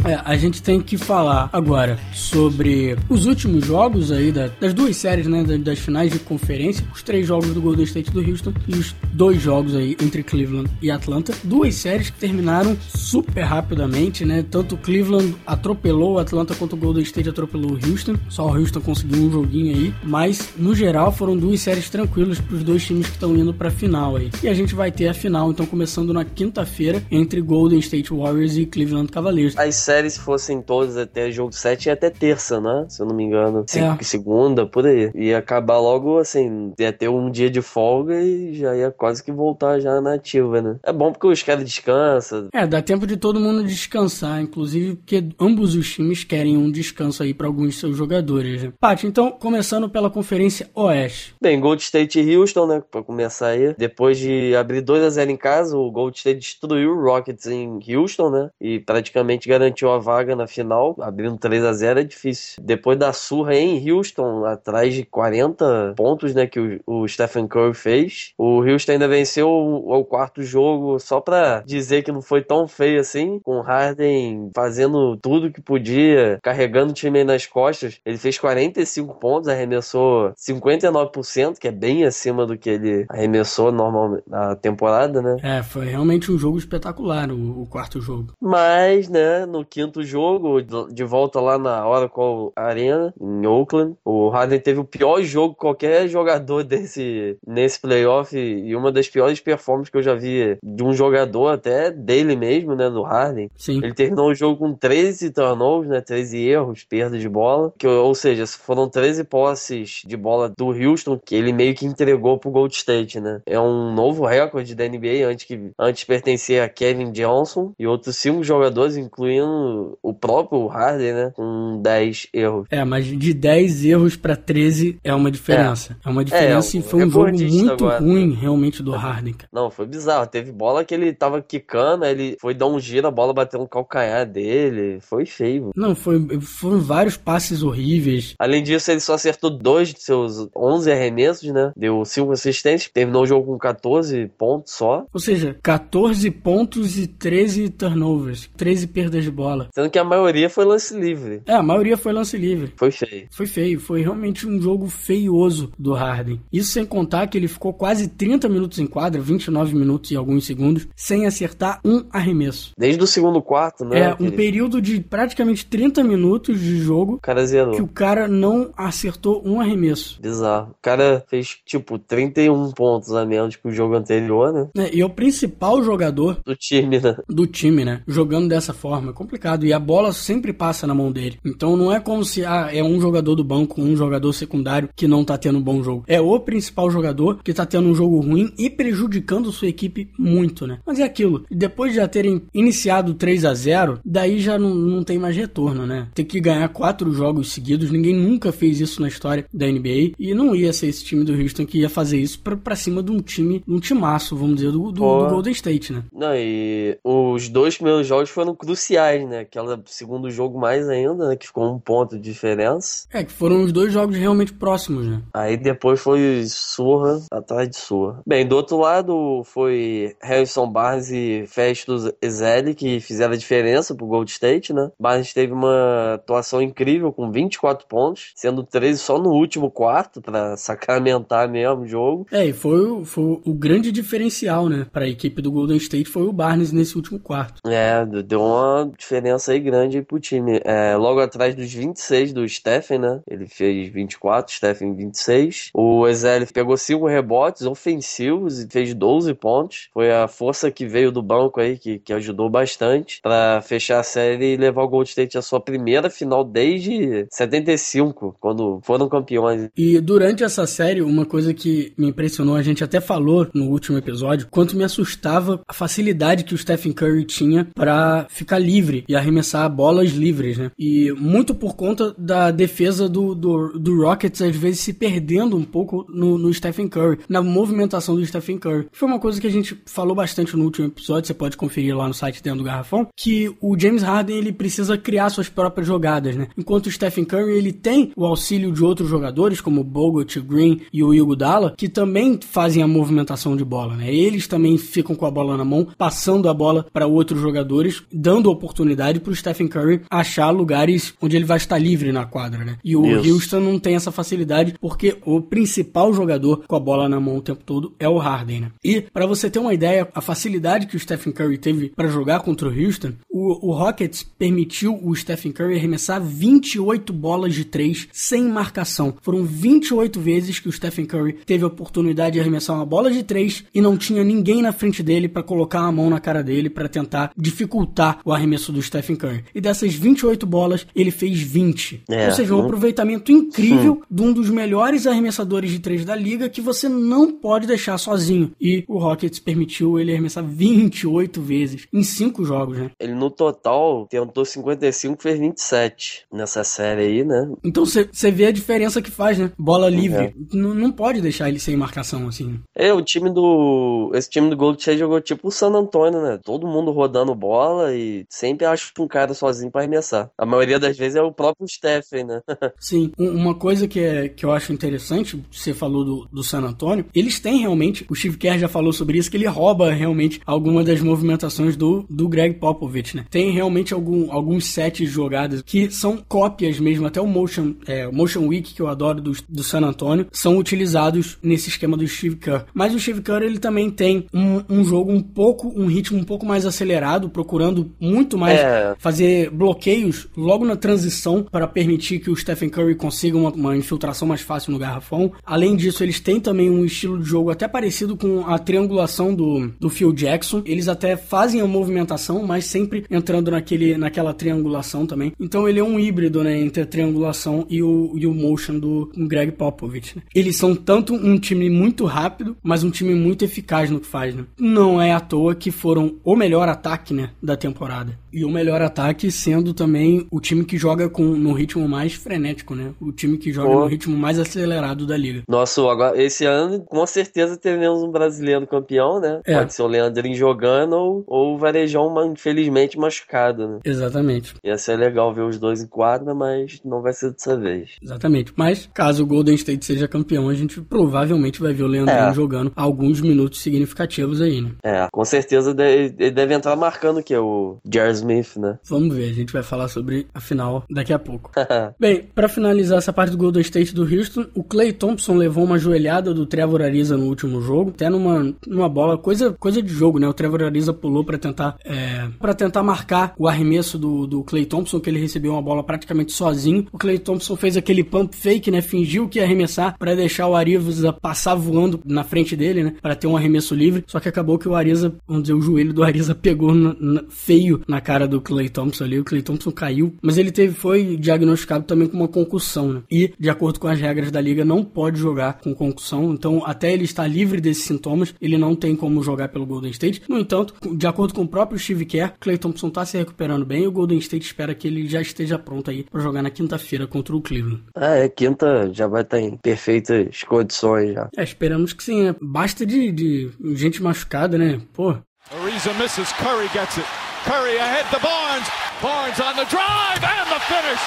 É, 0.05 0.21
a 0.23 0.37
gente 0.37 0.61
tem 0.61 0.79
que 0.79 0.99
falar 0.99 1.49
agora 1.51 1.97
sobre 2.13 2.95
os 3.09 3.25
últimos 3.25 3.65
jogos 3.65 4.11
aí 4.11 4.31
da, 4.31 4.49
das 4.59 4.71
duas 4.71 4.95
séries, 4.95 5.25
né, 5.25 5.43
das, 5.43 5.59
das, 5.59 5.79
finais 5.79 6.11
de 6.11 6.19
conferência, 6.19 6.85
os 6.93 7.01
três 7.01 7.25
jogos 7.25 7.49
do 7.55 7.59
Golden 7.59 7.85
State 7.85 8.11
do 8.11 8.19
Houston 8.19 8.53
e 8.67 8.75
os 8.75 8.95
dois 9.11 9.41
jogos 9.41 9.75
aí 9.75 9.97
entre 9.99 10.21
Cleveland 10.21 10.69
e 10.79 10.91
Atlanta. 10.91 11.33
Duas 11.43 11.73
séries 11.73 12.11
que 12.11 12.19
terminaram 12.19 12.77
super 12.87 13.41
rapidamente, 13.41 14.23
né? 14.23 14.45
Tanto 14.49 14.77
Cleveland 14.77 15.35
atropelou 15.45 16.13
o 16.13 16.19
Atlanta 16.19 16.53
quanto 16.53 16.73
o 16.73 16.77
Golden 16.77 17.03
State 17.03 17.29
atropelou 17.29 17.71
o 17.71 17.89
Houston. 17.89 18.15
Só 18.29 18.45
o 18.45 18.55
Houston 18.55 18.81
conseguiu 18.81 19.23
um 19.23 19.31
joguinho 19.31 19.75
aí, 19.75 19.93
mas 20.03 20.49
no 20.55 20.75
geral 20.75 21.11
foram 21.11 21.35
duas 21.35 21.61
séries 21.61 21.89
tranquilas 21.89 22.39
para 22.39 22.55
os 22.55 22.63
dois 22.63 22.85
times 22.85 23.07
que 23.07 23.13
estão 23.13 23.35
indo 23.35 23.53
para 23.55 23.69
a 23.69 23.71
final 23.71 24.17
aí. 24.17 24.29
E 24.43 24.47
a 24.47 24.53
gente 24.53 24.75
vai 24.75 24.91
ter 24.91 25.07
a 25.07 25.15
final 25.15 25.49
então 25.49 25.65
começando 25.65 26.13
na 26.13 26.23
quinta-feira 26.23 27.01
entre 27.09 27.41
Golden 27.41 27.79
State 27.79 28.13
Warriors 28.13 28.55
e 28.55 28.67
Cleveland 28.67 29.11
Cavaliers. 29.11 29.57
As 29.57 29.75
séries 29.95 30.17
fossem 30.17 30.61
todas 30.61 30.97
até 30.97 31.31
jogo 31.31 31.53
7 31.53 31.85
e 31.85 31.89
até 31.89 32.09
terça, 32.09 32.59
né? 32.59 32.85
Se 32.89 33.01
eu 33.01 33.05
não 33.05 33.15
me 33.15 33.23
engano. 33.23 33.65
É. 33.73 34.03
Segunda, 34.03 34.65
por 34.65 34.85
aí. 34.85 35.09
Ia 35.15 35.37
acabar 35.37 35.79
logo 35.79 36.17
assim, 36.17 36.73
ia 36.77 36.91
ter 36.91 37.07
um 37.07 37.31
dia 37.31 37.49
de 37.49 37.61
folga 37.61 38.21
e 38.21 38.55
já 38.55 38.75
ia 38.75 38.91
quase 38.91 39.23
que 39.23 39.31
voltar 39.31 39.79
já 39.79 40.01
na 40.01 40.15
ativa, 40.15 40.61
né? 40.61 40.77
É 40.83 40.91
bom 40.91 41.13
porque 41.13 41.27
os 41.27 41.41
caras 41.41 41.63
descansam. 41.63 42.49
É, 42.53 42.67
dá 42.67 42.81
tempo 42.81 43.07
de 43.07 43.15
todo 43.15 43.39
mundo 43.39 43.63
descansar, 43.63 44.41
inclusive 44.41 44.97
porque 44.97 45.23
ambos 45.39 45.75
os 45.75 45.93
times 45.93 46.25
querem 46.25 46.57
um 46.57 46.69
descanso 46.69 47.23
aí 47.23 47.33
para 47.33 47.47
alguns 47.47 47.75
de 47.75 47.79
seus 47.79 47.95
jogadores. 47.95 48.63
Né? 48.63 48.73
Paty, 48.79 49.07
então, 49.07 49.31
começando 49.31 49.89
pela 49.89 50.09
Conferência 50.09 50.69
Oeste. 50.73 51.35
Bem, 51.41 51.59
Gold 51.59 51.81
State 51.81 52.19
e 52.19 52.37
Houston, 52.37 52.67
né? 52.67 52.83
Pra 52.91 53.01
começar 53.01 53.47
aí. 53.47 53.73
Depois 53.77 54.17
de 54.17 54.55
abrir 54.55 54.81
2 54.81 55.03
a 55.03 55.09
0 55.09 55.31
em 55.31 55.37
casa, 55.37 55.77
o 55.77 55.89
Gold 55.89 56.17
State 56.17 56.39
destruiu 56.39 56.91
o 56.91 57.01
Rockets 57.01 57.47
em 57.47 57.79
Houston, 57.89 58.29
né? 58.29 58.49
E 58.59 58.79
praticamente 58.79 59.47
garantiu 59.47 59.84
garantiu 59.85 59.91
a 59.91 59.99
vaga 59.99 60.35
na 60.35 60.47
final, 60.47 60.95
abrindo 60.99 61.37
3 61.37 61.63
a 61.63 61.73
0 61.73 61.99
é 61.99 62.03
difícil. 62.03 62.61
Depois 62.61 62.97
da 62.97 63.13
surra 63.13 63.55
em 63.55 63.91
Houston, 63.91 64.45
atrás 64.45 64.93
de 64.93 65.03
40 65.03 65.93
pontos, 65.95 66.33
né, 66.33 66.47
que 66.47 66.59
o, 66.59 67.03
o 67.03 67.07
Stephen 67.07 67.47
Curry 67.47 67.73
fez, 67.73 68.33
o 68.37 68.61
Houston 68.61 68.93
ainda 68.93 69.07
venceu 69.07 69.47
o, 69.47 69.99
o, 69.99 70.05
quarto 70.05 70.41
jogo 70.43 70.99
só 70.99 71.19
pra 71.19 71.61
dizer 71.65 72.03
que 72.03 72.11
não 72.11 72.21
foi 72.21 72.41
tão 72.41 72.67
feio 72.67 72.99
assim, 72.99 73.39
com 73.39 73.57
o 73.57 73.61
Harden 73.61 74.51
fazendo 74.55 75.17
tudo 75.17 75.51
que 75.51 75.61
podia, 75.61 76.39
carregando 76.41 76.91
o 76.91 76.95
time 76.95 77.19
aí 77.19 77.25
nas 77.25 77.45
costas. 77.45 77.99
Ele 78.05 78.17
fez 78.17 78.37
45 78.37 79.15
pontos, 79.15 79.49
arremessou 79.49 80.33
59%, 80.33 81.57
que 81.59 81.67
é 81.67 81.71
bem 81.71 82.05
acima 82.05 82.45
do 82.45 82.57
que 82.57 82.69
ele 82.69 83.05
arremessou 83.09 83.71
normalmente 83.71 84.23
na 84.27 84.55
temporada, 84.55 85.21
né? 85.21 85.37
É, 85.41 85.63
foi 85.63 85.85
realmente 85.87 86.31
um 86.31 86.37
jogo 86.37 86.57
espetacular, 86.57 87.31
o, 87.31 87.63
o 87.63 87.67
quarto 87.67 87.99
jogo. 87.99 88.33
Mas, 88.39 89.09
né, 89.09 89.45
no 89.45 89.65
quinto 89.75 90.01
jogo, 90.03 90.61
de 90.89 91.03
volta 91.03 91.41
lá 91.41 91.57
na 91.57 91.85
Oracle 91.85 92.53
Arena, 92.55 93.13
em 93.19 93.45
Oakland. 93.45 93.95
O 94.05 94.29
Harden 94.29 94.57
teve 94.57 94.79
o 94.79 94.85
pior 94.85 95.21
jogo 95.21 95.53
que 95.53 95.59
qualquer 95.59 96.07
jogador 96.07 96.63
desse, 96.63 97.37
nesse 97.45 97.81
playoff 97.81 98.37
e 98.37 98.73
uma 98.73 98.89
das 98.89 99.09
piores 99.09 99.41
performances 99.41 99.89
que 99.89 99.97
eu 99.97 100.01
já 100.01 100.15
vi 100.15 100.57
de 100.63 100.81
um 100.81 100.93
jogador, 100.93 101.49
até 101.49 101.91
dele 101.91 102.37
mesmo, 102.37 102.73
né, 102.73 102.89
do 102.89 103.01
Harden. 103.01 103.51
Sim. 103.57 103.83
Ele 103.83 103.93
terminou 103.93 104.29
o 104.29 104.33
jogo 104.33 104.59
com 104.59 104.73
13 104.73 105.31
turnovers, 105.31 105.89
né, 105.89 105.99
13 105.99 106.47
erros, 106.47 106.85
perda 106.85 107.19
de 107.19 107.27
bola, 107.27 107.73
que, 107.77 107.85
ou 107.85 108.15
seja, 108.15 108.47
foram 108.47 108.87
13 108.87 109.25
posses 109.25 110.03
de 110.05 110.15
bola 110.15 110.53
do 110.57 110.67
Houston 110.67 111.19
que 111.19 111.35
ele 111.35 111.51
meio 111.51 111.75
que 111.75 111.85
entregou 111.85 112.37
pro 112.37 112.49
Gold 112.49 112.73
State, 112.73 113.19
né. 113.19 113.41
É 113.45 113.59
um 113.59 113.93
novo 113.93 114.25
recorde 114.25 114.73
da 114.73 114.87
NBA, 114.87 115.27
antes 115.27 115.45
que 115.45 115.71
antes 115.77 116.05
pertencia 116.05 116.63
a 116.63 116.69
Kevin 116.69 117.11
Johnson 117.11 117.73
e 117.77 117.85
outros 117.85 118.15
cinco 118.15 118.41
jogadores, 118.41 118.95
incluindo 118.95 119.64
o 120.01 120.13
próprio 120.13 120.67
Harden, 120.67 121.13
né? 121.13 121.31
Com 121.35 121.79
10 121.81 122.27
erros. 122.33 122.67
É, 122.69 122.83
mas 122.83 123.05
de 123.05 123.33
10 123.33 123.85
erros 123.85 124.15
para 124.15 124.35
13 124.35 124.99
é 125.03 125.13
uma 125.13 125.31
diferença. 125.31 125.97
É, 126.03 126.07
é 126.07 126.11
uma 126.11 126.23
diferença 126.23 126.77
é, 126.77 126.79
e 126.79 126.83
foi 126.83 127.05
um 127.05 127.09
jogo 127.09 127.31
muito 127.31 127.85
agora, 127.85 127.99
ruim, 127.99 128.29
né? 128.29 128.37
realmente, 128.39 128.83
do 128.83 128.91
Harden. 128.91 129.35
Não, 129.51 129.69
foi 129.69 129.85
bizarro. 129.85 130.27
Teve 130.27 130.51
bola 130.51 130.83
que 130.83 130.93
ele 130.93 131.13
tava 131.13 131.41
quicando, 131.41 132.05
ele 132.05 132.37
foi 132.39 132.53
dar 132.53 132.67
um 132.67 132.79
giro, 132.79 133.07
a 133.07 133.11
bola 133.11 133.33
bateu 133.33 133.59
no 133.59 133.67
calcanhar 133.67 134.25
dele. 134.25 134.99
Foi 135.01 135.25
feio. 135.25 135.71
Não, 135.75 135.95
foi, 135.95 136.39
foram 136.41 136.79
vários 136.79 137.17
passes 137.17 137.63
horríveis. 137.63 138.35
Além 138.39 138.63
disso, 138.63 138.91
ele 138.91 138.99
só 138.99 139.13
acertou 139.13 139.49
dois 139.49 139.93
de 139.93 140.01
seus 140.01 140.47
11 140.55 140.91
arremessos, 140.91 141.49
né? 141.51 141.71
Deu 141.75 142.03
5 142.03 142.31
assistências, 142.31 142.91
terminou 142.91 143.23
o 143.23 143.27
jogo 143.27 143.53
com 143.53 143.57
14 143.57 144.27
pontos 144.37 144.73
só. 144.73 145.05
Ou 145.13 145.19
seja, 145.19 145.57
14 145.61 146.29
pontos 146.31 146.97
e 146.97 147.07
13 147.07 147.69
turnovers, 147.69 148.49
13 148.55 148.87
perdas 148.87 149.23
de 149.23 149.31
bola 149.31 149.54
bola. 149.55 149.69
Sendo 149.73 149.89
que 149.89 149.97
a 149.97 150.03
maioria 150.03 150.49
foi 150.49 150.65
lance 150.65 150.97
livre. 150.97 151.41
É, 151.45 151.53
a 151.53 151.63
maioria 151.63 151.97
foi 151.97 152.13
lance 152.13 152.37
livre. 152.37 152.73
Foi 152.75 152.91
feio. 152.91 153.27
Foi 153.31 153.45
feio. 153.45 153.79
Foi 153.79 154.01
realmente 154.01 154.47
um 154.47 154.61
jogo 154.61 154.87
feioso 154.87 155.71
do 155.79 155.93
Harden. 155.93 156.41
Isso 156.51 156.71
sem 156.71 156.85
contar 156.85 157.27
que 157.27 157.37
ele 157.37 157.47
ficou 157.47 157.73
quase 157.73 158.07
30 158.07 158.49
minutos 158.49 158.79
em 158.79 158.85
quadra, 158.85 159.21
29 159.21 159.75
minutos 159.75 160.11
e 160.11 160.15
alguns 160.15 160.45
segundos, 160.45 160.87
sem 160.95 161.25
acertar 161.25 161.79
um 161.83 162.05
arremesso. 162.11 162.73
Desde 162.77 163.03
o 163.03 163.07
segundo 163.07 163.41
quarto, 163.41 163.85
né? 163.85 163.99
É, 163.99 164.15
um 164.19 164.31
período 164.31 164.81
de 164.81 164.99
praticamente 164.99 165.65
30 165.65 166.03
minutos 166.03 166.59
de 166.59 166.77
jogo. 166.77 167.13
O 167.13 167.19
cara 167.19 167.45
zerou. 167.45 167.75
Que 167.75 167.81
o 167.81 167.87
cara 167.87 168.27
não 168.27 168.71
acertou 168.75 169.41
um 169.45 169.59
arremesso. 169.59 170.19
Bizarro. 170.21 170.71
O 170.71 170.75
cara 170.81 171.23
fez, 171.27 171.59
tipo, 171.65 171.97
31 171.97 172.71
pontos 172.71 173.13
a 173.13 173.25
menos 173.25 173.55
que 173.55 173.67
o 173.67 173.71
jogo 173.71 173.95
anterior, 173.95 174.53
né? 174.53 174.67
É, 174.77 174.95
e 174.95 175.01
é 175.01 175.05
o 175.05 175.09
principal 175.09 175.83
jogador 175.83 176.39
do 176.45 176.55
time, 176.55 176.99
né? 176.99 177.15
Do 177.27 177.47
time, 177.47 177.85
né? 177.85 178.01
Jogando 178.07 178.49
dessa 178.49 178.73
forma. 178.73 179.11
É 179.11 179.13
complicado 179.35 179.65
e 179.65 179.73
a 179.73 179.79
bola 179.79 180.13
sempre 180.13 180.53
passa 180.53 180.87
na 180.87 180.95
mão 180.95 181.11
dele. 181.11 181.39
Então 181.43 181.75
não 181.75 181.91
é 181.91 181.99
como 181.99 182.23
se 182.23 182.45
ah, 182.45 182.69
é 182.71 182.83
um 182.83 182.99
jogador 182.99 183.35
do 183.35 183.43
banco, 183.43 183.81
um 183.81 183.95
jogador 183.95 184.31
secundário 184.33 184.89
que 184.95 185.07
não 185.07 185.23
tá 185.23 185.37
tendo 185.37 185.59
um 185.59 185.61
bom 185.61 185.83
jogo. 185.83 186.03
É 186.07 186.19
o 186.21 186.39
principal 186.39 186.89
jogador 186.89 187.39
que 187.43 187.53
tá 187.53 187.65
tendo 187.65 187.89
um 187.89 187.95
jogo 187.95 188.19
ruim 188.19 188.53
e 188.57 188.69
prejudicando 188.69 189.51
sua 189.51 189.67
equipe 189.67 190.09
muito, 190.17 190.65
né? 190.65 190.79
Mas 190.85 190.99
é 190.99 191.03
aquilo. 191.03 191.45
Depois 191.51 191.91
de 191.91 191.95
já 191.95 192.07
terem 192.07 192.41
iniciado 192.53 193.13
3 193.13 193.45
a 193.45 193.53
0 193.53 193.99
daí 194.03 194.39
já 194.39 194.59
não, 194.59 194.75
não 194.75 195.03
tem 195.03 195.17
mais 195.17 195.35
retorno, 195.35 195.85
né? 195.85 196.07
Ter 196.13 196.23
que 196.23 196.39
ganhar 196.39 196.67
quatro 196.69 197.11
jogos 197.11 197.51
seguidos, 197.51 197.91
ninguém 197.91 198.15
nunca 198.15 198.51
fez 198.51 198.79
isso 198.79 199.01
na 199.01 199.07
história 199.07 199.45
da 199.53 199.65
NBA 199.65 200.13
e 200.19 200.33
não 200.33 200.55
ia 200.55 200.73
ser 200.73 200.87
esse 200.87 201.03
time 201.03 201.23
do 201.23 201.33
Houston 201.33 201.65
que 201.65 201.79
ia 201.79 201.89
fazer 201.89 202.19
isso 202.19 202.39
pra, 202.39 202.55
pra 202.55 202.75
cima 202.75 203.01
de 203.01 203.11
um 203.11 203.19
time, 203.19 203.63
um 203.67 203.79
timaço, 203.79 204.35
vamos 204.35 204.55
dizer, 204.55 204.71
do, 204.71 204.91
do, 204.91 204.91
do 204.91 205.29
Golden 205.29 205.53
State, 205.53 205.93
né? 205.93 206.03
Não, 206.13 206.35
e 206.35 206.97
os 207.03 207.47
dois 207.49 207.75
primeiros 207.75 208.05
jogos 208.05 208.29
foram 208.29 208.53
cruciais, 208.53 209.24
né? 209.27 209.35
né? 209.35 209.39
Aquela 209.41 209.81
segundo 209.85 210.31
jogo 210.31 210.59
mais 210.59 210.87
ainda, 210.87 211.29
né? 211.29 211.35
Que 211.35 211.47
ficou 211.47 211.71
um 211.73 211.79
ponto 211.79 212.15
de 212.15 212.21
diferença. 212.21 213.07
É, 213.11 213.23
que 213.23 213.31
foram 213.31 213.63
os 213.63 213.71
dois 213.71 213.91
jogos 213.91 214.15
realmente 214.15 214.53
próximos, 214.53 215.07
né? 215.07 215.21
Aí 215.33 215.57
depois 215.57 215.99
foi 215.99 216.43
surra 216.47 217.21
atrás 217.31 217.69
de 217.69 217.77
surra. 217.77 218.21
Bem, 218.25 218.47
do 218.47 218.55
outro 218.55 218.77
lado 218.77 219.43
foi 219.45 220.15
Harrison 220.21 220.69
Barnes 220.69 221.11
e 221.11 221.45
Festus 221.47 222.11
Ezeli 222.21 222.73
que 222.73 222.99
fizeram 222.99 223.33
a 223.33 223.37
diferença 223.37 223.93
pro 223.93 224.07
Gold 224.07 224.31
State, 224.31 224.73
né? 224.73 224.89
Barnes 224.99 225.33
teve 225.33 225.53
uma 225.53 226.15
atuação 226.15 226.61
incrível 226.61 227.11
com 227.11 227.31
24 227.31 227.87
pontos, 227.87 228.31
sendo 228.35 228.63
13 228.63 228.99
só 228.99 229.19
no 229.19 229.31
último 229.31 229.69
quarto 229.69 230.21
para 230.21 230.55
sacramentar 230.57 231.49
mesmo 231.49 231.81
o 231.81 231.87
jogo. 231.87 232.27
É, 232.31 232.45
e 232.45 232.53
foi, 232.53 233.03
foi 233.05 233.41
o 233.45 233.53
grande 233.53 233.91
diferencial, 233.91 234.69
né? 234.69 234.87
Pra 234.91 235.07
equipe 235.07 235.41
do 235.41 235.51
Golden 235.51 235.77
State 235.77 236.09
foi 236.09 236.23
o 236.23 236.33
Barnes 236.33 236.71
nesse 236.71 236.95
último 236.95 237.19
quarto. 237.19 237.61
É, 237.67 238.05
deu 238.05 238.41
uma 238.41 238.91
diferença 238.97 239.14
diferença 239.15 239.51
aí 239.51 239.59
grande 239.59 240.01
pro 240.01 240.19
time. 240.19 240.59
É, 240.63 240.95
logo 240.95 241.19
atrás 241.19 241.55
dos 241.55 241.71
26 241.71 242.33
do 242.33 242.47
Stephen, 242.47 242.99
né? 242.99 243.21
Ele 243.29 243.47
fez 243.47 243.89
24, 243.89 244.53
Stephen 244.53 244.95
26. 244.95 245.69
O 245.73 246.07
Ezel 246.07 246.45
pegou 246.53 246.75
5 246.75 247.07
rebotes 247.07 247.63
ofensivos 247.63 248.63
e 248.63 248.67
fez 248.67 248.93
12 248.93 249.33
pontos. 249.33 249.89
Foi 249.93 250.11
a 250.11 250.27
força 250.27 250.69
que 250.69 250.85
veio 250.85 251.11
do 251.11 251.21
banco 251.21 251.59
aí, 251.59 251.77
que, 251.77 251.99
que 251.99 252.13
ajudou 252.13 252.49
bastante 252.49 253.19
para 253.21 253.61
fechar 253.61 253.99
a 253.99 254.03
série 254.03 254.53
e 254.53 254.57
levar 254.57 254.83
o 254.83 254.87
Gold 254.87 255.09
State 255.09 255.37
à 255.37 255.41
sua 255.41 255.59
primeira 255.59 256.09
final 256.09 256.43
desde 256.43 257.25
75, 257.29 258.35
quando 258.39 258.79
foram 258.83 259.07
campeões. 259.07 259.69
E 259.77 259.99
durante 260.01 260.43
essa 260.43 260.67
série, 260.67 261.01
uma 261.01 261.25
coisa 261.25 261.53
que 261.53 261.93
me 261.97 262.09
impressionou, 262.09 262.55
a 262.55 262.61
gente 262.61 262.83
até 262.83 262.99
falou 262.99 263.47
no 263.53 263.69
último 263.69 263.97
episódio, 263.97 264.47
quanto 264.49 264.75
me 264.75 264.83
assustava 264.83 265.61
a 265.67 265.73
facilidade 265.73 266.43
que 266.43 266.53
o 266.53 266.57
Stephen 266.57 266.91
Curry 266.91 267.25
tinha 267.25 267.67
para 267.73 268.27
ficar 268.29 268.59
livre 268.59 269.04
e 269.07 269.15
arremessar 269.15 269.69
bolas 269.69 270.11
livres, 270.11 270.57
né? 270.57 270.71
E 270.77 271.11
muito 271.17 271.53
por 271.53 271.75
conta 271.75 272.13
da 272.17 272.51
defesa 272.51 273.07
do, 273.07 273.35
do, 273.35 273.79
do 273.79 274.01
Rockets, 274.01 274.41
às 274.41 274.55
vezes 274.55 274.81
se 274.81 274.93
perdendo 274.93 275.55
um 275.55 275.63
pouco 275.63 276.05
no, 276.09 276.37
no 276.37 276.53
Stephen 276.53 276.87
Curry, 276.87 277.19
na 277.29 277.41
movimentação 277.41 278.15
do 278.15 278.25
Stephen 278.25 278.57
Curry. 278.57 278.87
Foi 278.91 279.07
uma 279.07 279.19
coisa 279.19 279.39
que 279.39 279.47
a 279.47 279.51
gente 279.51 279.77
falou 279.85 280.15
bastante 280.15 280.55
no 280.55 280.63
último 280.63 280.87
episódio, 280.87 281.27
você 281.27 281.33
pode 281.33 281.57
conferir 281.57 281.95
lá 281.95 282.07
no 282.07 282.13
site 282.13 282.41
dentro 282.41 282.59
do 282.59 282.65
Garrafão, 282.65 283.07
que 283.15 283.55
o 283.61 283.77
James 283.77 284.03
Harden 284.03 284.37
ele 284.37 284.51
precisa 284.51 284.97
criar 284.97 285.29
suas 285.29 285.49
próprias 285.49 285.87
jogadas, 285.87 286.35
né? 286.35 286.47
Enquanto 286.57 286.87
o 286.87 286.91
Stephen 286.91 287.25
Curry 287.25 287.53
ele 287.53 287.71
tem 287.71 288.11
o 288.15 288.25
auxílio 288.25 288.71
de 288.71 288.83
outros 288.83 289.09
jogadores, 289.09 289.61
como 289.61 289.83
Bogut, 289.83 290.39
Green 290.41 290.81
e 290.91 291.03
o 291.03 291.13
Iguodala, 291.13 291.73
que 291.77 291.89
também 291.89 292.39
fazem 292.41 292.81
a 292.81 292.87
movimentação 292.87 293.55
de 293.55 293.63
bola, 293.63 293.95
né? 293.95 294.13
Eles 294.13 294.47
também 294.47 294.77
ficam 294.77 295.15
com 295.15 295.25
a 295.25 295.31
bola 295.31 295.57
na 295.57 295.65
mão, 295.65 295.87
passando 295.97 296.49
a 296.49 296.53
bola 296.53 296.85
para 296.91 297.07
outros 297.07 297.41
jogadores, 297.41 298.03
dando 298.11 298.49
oportunidade 298.49 298.94
para 298.95 299.31
o 299.31 299.35
Stephen 299.35 299.67
Curry 299.67 300.01
achar 300.09 300.49
lugares 300.49 301.13
onde 301.21 301.35
ele 301.35 301.45
vai 301.45 301.57
estar 301.57 301.77
livre 301.77 302.11
na 302.11 302.25
quadra, 302.25 302.63
né? 302.63 302.77
E 302.83 302.95
o 302.95 303.05
Isso. 303.05 303.33
Houston 303.33 303.59
não 303.59 303.79
tem 303.79 303.95
essa 303.95 304.11
facilidade 304.11 304.75
porque 304.79 305.17
o 305.25 305.41
principal 305.41 306.13
jogador 306.13 306.63
com 306.67 306.75
a 306.75 306.79
bola 306.79 307.09
na 307.09 307.19
mão 307.19 307.37
o 307.37 307.41
tempo 307.41 307.63
todo 307.63 307.93
é 307.99 308.07
o 308.07 308.17
Harden, 308.17 308.61
né? 308.61 308.71
E 308.83 309.01
para 309.01 309.25
você 309.25 309.49
ter 309.49 309.59
uma 309.59 309.73
ideia, 309.73 310.07
a 310.13 310.21
facilidade 310.21 310.87
que 310.87 310.95
o 310.95 310.99
Stephen 310.99 311.33
Curry 311.33 311.57
teve 311.57 311.89
para 311.89 312.07
jogar 312.07 312.41
contra 312.41 312.67
o 312.67 312.71
Houston, 312.71 313.13
o, 313.29 313.69
o 313.69 313.73
Rockets 313.73 314.23
permitiu 314.23 314.99
o 315.01 315.15
Stephen 315.15 315.51
Curry 315.51 315.75
arremessar 315.75 316.21
28 316.21 317.11
bolas 317.11 317.53
de 317.53 317.65
três 317.65 318.07
sem 318.11 318.43
marcação. 318.43 319.15
Foram 319.21 319.43
28 319.43 320.19
vezes 320.19 320.59
que 320.59 320.69
o 320.69 320.71
Stephen 320.71 321.05
Curry 321.05 321.33
teve 321.45 321.63
a 321.63 321.67
oportunidade 321.67 322.33
de 322.33 322.39
arremessar 322.39 322.75
uma 322.75 322.85
bola 322.85 323.11
de 323.11 323.23
três 323.23 323.63
e 323.73 323.81
não 323.81 323.97
tinha 323.97 324.23
ninguém 324.23 324.61
na 324.61 324.71
frente 324.71 325.03
dele 325.03 325.27
para 325.27 325.43
colocar 325.43 325.81
a 325.81 325.91
mão 325.91 326.09
na 326.09 326.19
cara 326.19 326.43
dele 326.43 326.69
para 326.69 326.87
tentar 326.87 327.31
dificultar 327.35 328.19
o 328.23 328.31
arremesso 328.31 328.71
do 328.71 328.79
Stephen 328.85 329.15
Curry. 329.15 329.43
E 329.53 329.61
dessas 329.61 329.93
28 329.93 330.45
bolas, 330.45 330.85
ele 330.95 331.11
fez 331.11 331.39
20. 331.39 332.03
É, 332.09 332.27
Ou 332.27 332.31
seja, 332.31 332.55
um 332.55 332.63
aproveitamento 332.63 333.31
incrível 333.31 334.01
de 334.09 334.21
um 334.21 334.33
dos 334.33 334.49
melhores 334.49 335.07
arremessadores 335.07 335.71
de 335.71 335.79
três 335.79 336.05
da 336.05 336.15
liga 336.15 336.49
que 336.49 336.61
você 336.61 336.87
não 336.89 337.31
pode 337.31 337.67
deixar 337.67 337.97
sozinho. 337.97 338.51
E 338.59 338.83
o 338.87 338.97
Rockets 338.97 339.39
permitiu 339.39 339.99
ele 339.99 340.11
arremessar 340.11 340.43
28 340.43 341.41
vezes 341.41 341.87
em 341.93 342.03
cinco 342.03 342.43
jogos, 342.43 342.77
né? 342.77 342.91
Ele 342.99 343.13
no 343.13 343.29
total 343.29 344.07
tentou 344.09 344.45
55, 344.45 345.21
fez 345.21 345.39
27 345.39 346.25
nessa 346.31 346.63
série 346.63 347.01
aí, 347.01 347.23
né? 347.23 347.51
Então 347.63 347.85
você 347.85 348.31
vê 348.31 348.47
a 348.47 348.51
diferença 348.51 349.01
que 349.01 349.11
faz, 349.11 349.37
né? 349.37 349.51
Bola 349.57 349.89
livre. 349.89 350.25
É. 350.25 350.33
Não 350.53 350.91
pode 350.91 351.21
deixar 351.21 351.49
ele 351.49 351.59
sem 351.59 351.75
marcação 351.75 352.27
assim. 352.27 352.59
É, 352.75 352.93
o 352.93 353.01
time 353.01 353.29
do. 353.29 354.11
Esse 354.13 354.29
time 354.29 354.49
do 354.49 354.57
Gold 354.57 354.79
State 354.79 354.99
jogou 354.99 355.21
tipo 355.21 355.47
o 355.47 355.51
San 355.51 355.71
Antonio, 355.71 356.21
né? 356.21 356.39
Todo 356.43 356.67
mundo 356.67 356.91
rodando 356.91 357.35
bola 357.35 357.93
e 357.93 358.25
sempre 358.29 358.65
acha 358.75 358.91
um 358.99 359.07
cara 359.07 359.33
sozinho 359.33 359.71
para 359.71 359.81
arremessar. 359.81 360.29
A 360.37 360.45
maioria 360.45 360.79
das 360.79 360.97
vezes 360.97 361.15
é 361.15 361.21
o 361.21 361.31
próprio 361.31 361.67
Stephen, 361.67 362.25
né? 362.25 362.41
Sim. 362.79 363.11
Uma 363.17 363.55
coisa 363.55 363.87
que, 363.87 363.99
é, 363.99 364.29
que 364.29 364.45
eu 364.45 364.51
acho 364.51 364.71
interessante, 364.71 365.41
você 365.51 365.73
falou 365.73 366.05
do, 366.05 366.27
do 366.31 366.43
San 366.43 366.61
Antonio, 366.61 367.05
eles 367.13 367.39
têm 367.39 367.59
realmente, 367.59 368.05
o 368.09 368.15
Steve 368.15 368.37
Kerr 368.37 368.59
já 368.59 368.67
falou 368.67 368.93
sobre 368.93 369.17
isso, 369.17 369.31
que 369.31 369.37
ele 369.37 369.47
rouba 369.47 369.91
realmente 369.91 370.41
alguma 370.45 370.83
das 370.83 371.01
movimentações 371.01 371.75
do, 371.75 372.05
do 372.09 372.27
Greg 372.27 372.55
Popovich, 372.55 373.15
né? 373.15 373.25
Tem 373.29 373.51
realmente 373.51 373.93
algum, 373.93 374.31
alguns 374.31 374.67
sets 374.67 375.09
jogadas 375.09 375.61
que 375.61 375.89
são 375.91 376.17
cópias 376.27 376.79
mesmo, 376.79 377.07
até 377.07 377.21
o 377.21 377.27
Motion, 377.27 377.73
é, 377.87 378.07
o 378.07 378.13
Motion 378.13 378.47
Week, 378.47 378.73
que 378.73 378.81
eu 378.81 378.87
adoro 378.87 379.21
do, 379.21 379.31
do 379.47 379.63
San 379.63 379.81
Antonio, 379.81 380.27
são 380.31 380.57
utilizados 380.57 381.37
nesse 381.41 381.69
esquema 381.69 381.97
do 381.97 382.07
Steve 382.07 382.35
Kerr. 382.35 382.65
Mas 382.73 382.93
o 382.93 382.99
Steve 382.99 383.21
Kerr, 383.21 383.43
ele 383.43 383.59
também 383.59 383.89
tem 383.89 384.27
um, 384.33 384.61
um 384.69 384.83
jogo 384.83 385.11
um 385.11 385.21
pouco, 385.21 385.71
um 385.75 385.87
ritmo 385.87 386.19
um 386.19 386.23
pouco 386.23 386.45
mais 386.45 386.65
acelerado, 386.65 387.29
procurando 387.29 387.91
muito 387.99 388.37
mais. 388.37 388.59
Fazer 388.97 389.49
bloqueios 389.49 390.27
logo 390.35 390.65
na 390.65 390.75
transição 390.75 391.43
para 391.43 391.67
permitir 391.67 392.19
que 392.19 392.29
o 392.29 392.35
Stephen 392.35 392.69
Curry 392.69 392.95
consiga 392.95 393.37
uma, 393.37 393.51
uma 393.51 393.77
infiltração 393.77 394.27
mais 394.27 394.41
fácil 394.41 394.71
no 394.71 394.79
garrafão. 394.79 395.31
Além 395.45 395.75
disso, 395.75 396.03
eles 396.03 396.19
têm 396.19 396.39
também 396.39 396.69
um 396.69 396.85
estilo 396.85 397.19
de 397.19 397.25
jogo 397.25 397.49
até 397.49 397.67
parecido 397.67 398.15
com 398.15 398.45
a 398.45 398.57
triangulação 398.57 399.33
do, 399.33 399.71
do 399.79 399.89
Phil 399.89 400.11
Jackson. 400.11 400.61
Eles 400.65 400.87
até 400.87 401.15
fazem 401.15 401.61
a 401.61 401.67
movimentação, 401.67 402.43
mas 402.43 402.65
sempre 402.65 403.05
entrando 403.09 403.51
naquele, 403.51 403.97
naquela 403.97 404.33
triangulação 404.33 405.05
também. 405.05 405.33
Então 405.39 405.67
ele 405.67 405.79
é 405.79 405.83
um 405.83 405.99
híbrido 405.99 406.43
né, 406.43 406.59
entre 406.59 406.83
a 406.83 406.85
triangulação 406.85 407.65
e 407.69 407.81
o, 407.81 408.13
e 408.15 408.25
o 408.25 408.33
motion 408.33 408.79
do 408.79 409.11
Greg 409.15 409.51
Popovich. 409.51 410.15
Né? 410.15 410.23
Eles 410.33 410.57
são 410.57 410.75
tanto 410.75 411.13
um 411.13 411.37
time 411.37 411.69
muito 411.69 412.05
rápido, 412.05 412.55
mas 412.63 412.83
um 412.83 412.89
time 412.89 413.15
muito 413.15 413.43
eficaz 413.43 413.89
no 413.89 413.99
que 413.99 414.07
faz. 414.07 414.35
Né? 414.35 414.45
Não 414.57 415.01
é 415.01 415.11
à 415.11 415.19
toa 415.19 415.55
que 415.55 415.71
foram 415.71 416.15
o 416.23 416.35
melhor 416.35 416.67
ataque 416.69 417.13
né, 417.13 417.31
da 417.41 417.55
temporada. 417.55 418.17
E 418.35 418.43
o 418.43 418.49
melhor 418.49 418.81
ataque 418.81 419.31
sendo 419.31 419.73
também 419.73 420.27
o 420.29 420.41
time 420.41 420.65
que 420.65 420.77
joga 420.77 421.07
com 421.07 421.23
no 421.23 421.53
ritmo 421.53 421.87
mais 421.87 422.13
frenético, 422.13 422.75
né? 422.75 422.91
O 422.99 423.13
time 423.13 423.37
que 423.37 423.53
joga 423.53 423.69
Pô. 423.69 423.79
no 423.79 423.85
ritmo 423.85 424.17
mais 424.17 424.37
acelerado 424.37 425.07
da 425.07 425.15
liga. 425.15 425.43
Nossa, 425.47 425.81
agora 425.89 426.21
esse 426.21 426.43
ano 426.43 426.81
com 426.81 427.07
certeza 427.07 427.55
teremos 427.55 428.03
um 428.03 428.11
brasileiro 428.11 428.67
campeão, 428.67 429.21
né? 429.21 429.39
É. 429.45 429.55
Pode 429.55 429.73
ser 429.73 429.83
o 429.83 429.87
Leandrinho 429.87 430.35
jogando 430.35 430.97
ou, 430.97 431.23
ou 431.25 431.55
o 431.55 431.57
Varejão, 431.57 432.13
infelizmente, 432.29 432.99
machucado, 432.99 433.69
né? 433.69 433.79
Exatamente. 433.85 434.53
Ia 434.65 434.77
ser 434.77 434.97
legal 434.97 435.33
ver 435.33 435.43
os 435.43 435.57
dois 435.57 435.81
em 435.81 435.87
quadra, 435.87 436.35
mas 436.35 436.81
não 436.83 437.01
vai 437.01 437.13
ser 437.13 437.31
dessa 437.31 437.57
vez. 437.57 437.91
Exatamente. 438.03 438.51
Mas 438.57 438.89
caso 438.93 439.23
o 439.23 439.25
Golden 439.25 439.55
State 439.55 439.85
seja 439.85 440.09
campeão, 440.09 440.49
a 440.49 440.53
gente 440.53 440.81
provavelmente 440.81 441.61
vai 441.61 441.71
ver 441.71 441.83
o 441.83 441.87
Leandrinho 441.87 442.19
é. 442.19 442.33
jogando 442.33 442.73
alguns 442.75 443.21
minutos 443.21 443.61
significativos 443.61 444.41
aí, 444.41 444.59
né? 444.59 444.71
É, 444.83 445.07
com 445.09 445.23
certeza 445.23 445.73
ele 445.79 446.31
deve 446.31 446.53
entrar 446.53 446.75
marcando 446.75 447.23
que 447.23 447.33
o 447.37 447.77
Jared 447.89 448.24
Smith, 448.25 448.57
né? 448.57 448.79
Vamos 448.87 449.15
ver, 449.15 449.29
a 449.29 449.33
gente 449.33 449.53
vai 449.53 449.63
falar 449.63 449.87
sobre 449.87 450.27
a 450.33 450.39
final 450.39 450.83
daqui 450.89 451.13
a 451.13 451.19
pouco. 451.19 451.51
Bem, 451.99 452.23
para 452.33 452.47
finalizar 452.47 452.97
essa 452.97 453.13
parte 453.13 453.31
do 453.31 453.37
Golden 453.37 453.61
State 453.61 453.93
do 453.93 454.03
Houston, 454.03 454.45
o 454.53 454.63
Clay 454.63 454.91
Thompson 454.91 455.35
levou 455.35 455.63
uma 455.63 455.77
joelhada 455.77 456.33
do 456.33 456.45
Trevor 456.45 456.81
Ariza 456.81 457.17
no 457.17 457.25
último 457.25 457.61
jogo, 457.61 457.91
até 457.91 458.09
numa, 458.09 458.53
numa 458.67 458.89
bola, 458.89 459.17
coisa, 459.17 459.51
coisa 459.53 459.81
de 459.81 459.93
jogo, 459.93 460.19
né? 460.19 460.27
O 460.27 460.33
Trevor 460.33 460.63
Ariza 460.63 460.93
pulou 460.93 461.23
para 461.23 461.37
tentar 461.37 461.77
é, 461.83 462.27
para 462.39 462.53
tentar 462.53 462.83
marcar 462.83 463.33
o 463.37 463.47
arremesso 463.47 463.97
do, 463.97 464.25
do 464.25 464.43
Clay 464.43 464.65
Thompson, 464.65 464.99
que 464.99 465.09
ele 465.09 465.19
recebeu 465.19 465.53
uma 465.53 465.61
bola 465.61 465.83
praticamente 465.83 466.31
sozinho. 466.31 466.87
O 466.91 466.97
Clay 466.97 467.19
Thompson 467.19 467.55
fez 467.55 467.77
aquele 467.77 468.03
pump 468.03 468.35
fake, 468.35 468.71
né? 468.71 468.81
Fingiu 468.81 469.27
que 469.27 469.39
ia 469.39 469.45
arremessar 469.45 469.97
para 469.97 470.15
deixar 470.15 470.47
o 470.47 470.55
Ariza 470.55 471.13
passar 471.13 471.55
voando 471.55 471.99
na 472.05 472.23
frente 472.23 472.55
dele, 472.55 472.83
né? 472.83 472.93
Para 473.01 473.15
ter 473.15 473.27
um 473.27 473.37
arremesso 473.37 473.75
livre. 473.75 474.03
Só 474.07 474.19
que 474.19 474.29
acabou 474.29 474.57
que 474.57 474.67
o 474.67 474.75
Ariza, 474.75 475.13
vamos 475.27 475.43
dizer, 475.43 475.53
o 475.53 475.61
joelho 475.61 475.93
do 475.93 476.03
Ariza 476.03 476.35
pegou 476.35 476.73
na, 476.73 476.95
na, 476.99 477.23
feio 477.29 477.81
na 477.87 478.01
cara 478.01 478.14
do 478.27 478.39
Clay 478.39 478.69
Thompson 478.69 479.03
ali. 479.03 479.19
O 479.19 479.25
Clay 479.25 479.41
Thompson 479.41 479.71
caiu, 479.71 480.15
mas 480.21 480.37
ele 480.37 480.51
teve 480.51 480.73
foi 480.73 481.17
diagnosticado 481.17 481.85
também 481.85 482.07
com 482.07 482.15
uma 482.15 482.27
concussão, 482.27 482.93
né? 482.93 483.01
E 483.11 483.33
de 483.37 483.49
acordo 483.49 483.79
com 483.79 483.87
as 483.87 483.99
regras 483.99 484.31
da 484.31 484.39
liga, 484.39 484.63
não 484.63 484.83
pode 484.83 485.19
jogar 485.19 485.59
com 485.59 485.75
concussão. 485.75 486.33
Então, 486.33 486.63
até 486.65 486.93
ele 486.93 487.03
estar 487.03 487.27
livre 487.27 487.59
desses 487.59 487.83
sintomas, 487.83 488.33
ele 488.41 488.57
não 488.57 488.75
tem 488.75 488.95
como 488.95 489.21
jogar 489.21 489.49
pelo 489.49 489.65
Golden 489.65 489.91
State. 489.91 490.21
No 490.29 490.39
entanto, 490.39 490.73
de 490.95 491.07
acordo 491.07 491.33
com 491.33 491.41
o 491.41 491.47
próprio 491.47 491.77
Steve 491.77 492.05
Kerr, 492.05 492.33
Clay 492.39 492.57
Thompson 492.57 492.87
está 492.87 493.05
se 493.05 493.17
recuperando 493.17 493.65
bem 493.65 493.83
e 493.83 493.87
o 493.87 493.91
Golden 493.91 494.17
State 494.19 494.45
espera 494.45 494.73
que 494.73 494.87
ele 494.87 495.07
já 495.07 495.21
esteja 495.21 495.59
pronto 495.59 495.89
aí 495.89 496.03
para 496.03 496.21
jogar 496.21 496.41
na 496.41 496.49
quinta-feira 496.49 497.07
contra 497.07 497.35
o 497.35 497.41
Cleveland. 497.41 497.83
Ah, 497.95 498.15
é, 498.15 498.29
quinta 498.29 498.89
já 498.93 499.07
vai 499.07 499.21
estar 499.21 499.39
em 499.39 499.57
perfeitas 499.57 500.43
condições 500.43 501.13
já. 501.13 501.29
É, 501.35 501.43
esperamos 501.43 501.93
que 501.93 502.03
sim, 502.03 502.23
né? 502.23 502.35
Basta 502.41 502.85
de, 502.85 503.11
de 503.11 503.51
gente 503.75 504.01
machucada, 504.01 504.57
né? 504.57 504.79
Pô. 504.93 505.15
Ariza 505.51 505.93
misses, 505.93 506.31
Curry 506.33 506.67
gets 506.73 506.97
it. 506.97 507.24
Curry 507.45 507.77
ahead 507.77 508.09
to 508.09 508.19
Barnes. 508.25 508.65
Barnes 509.01 509.39
on 509.39 509.55
the 509.55 509.69
drive 509.69 510.23
and 510.23 510.49
the 510.49 510.59
finish. 510.65 511.01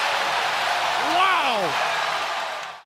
Wow! 1.19 1.98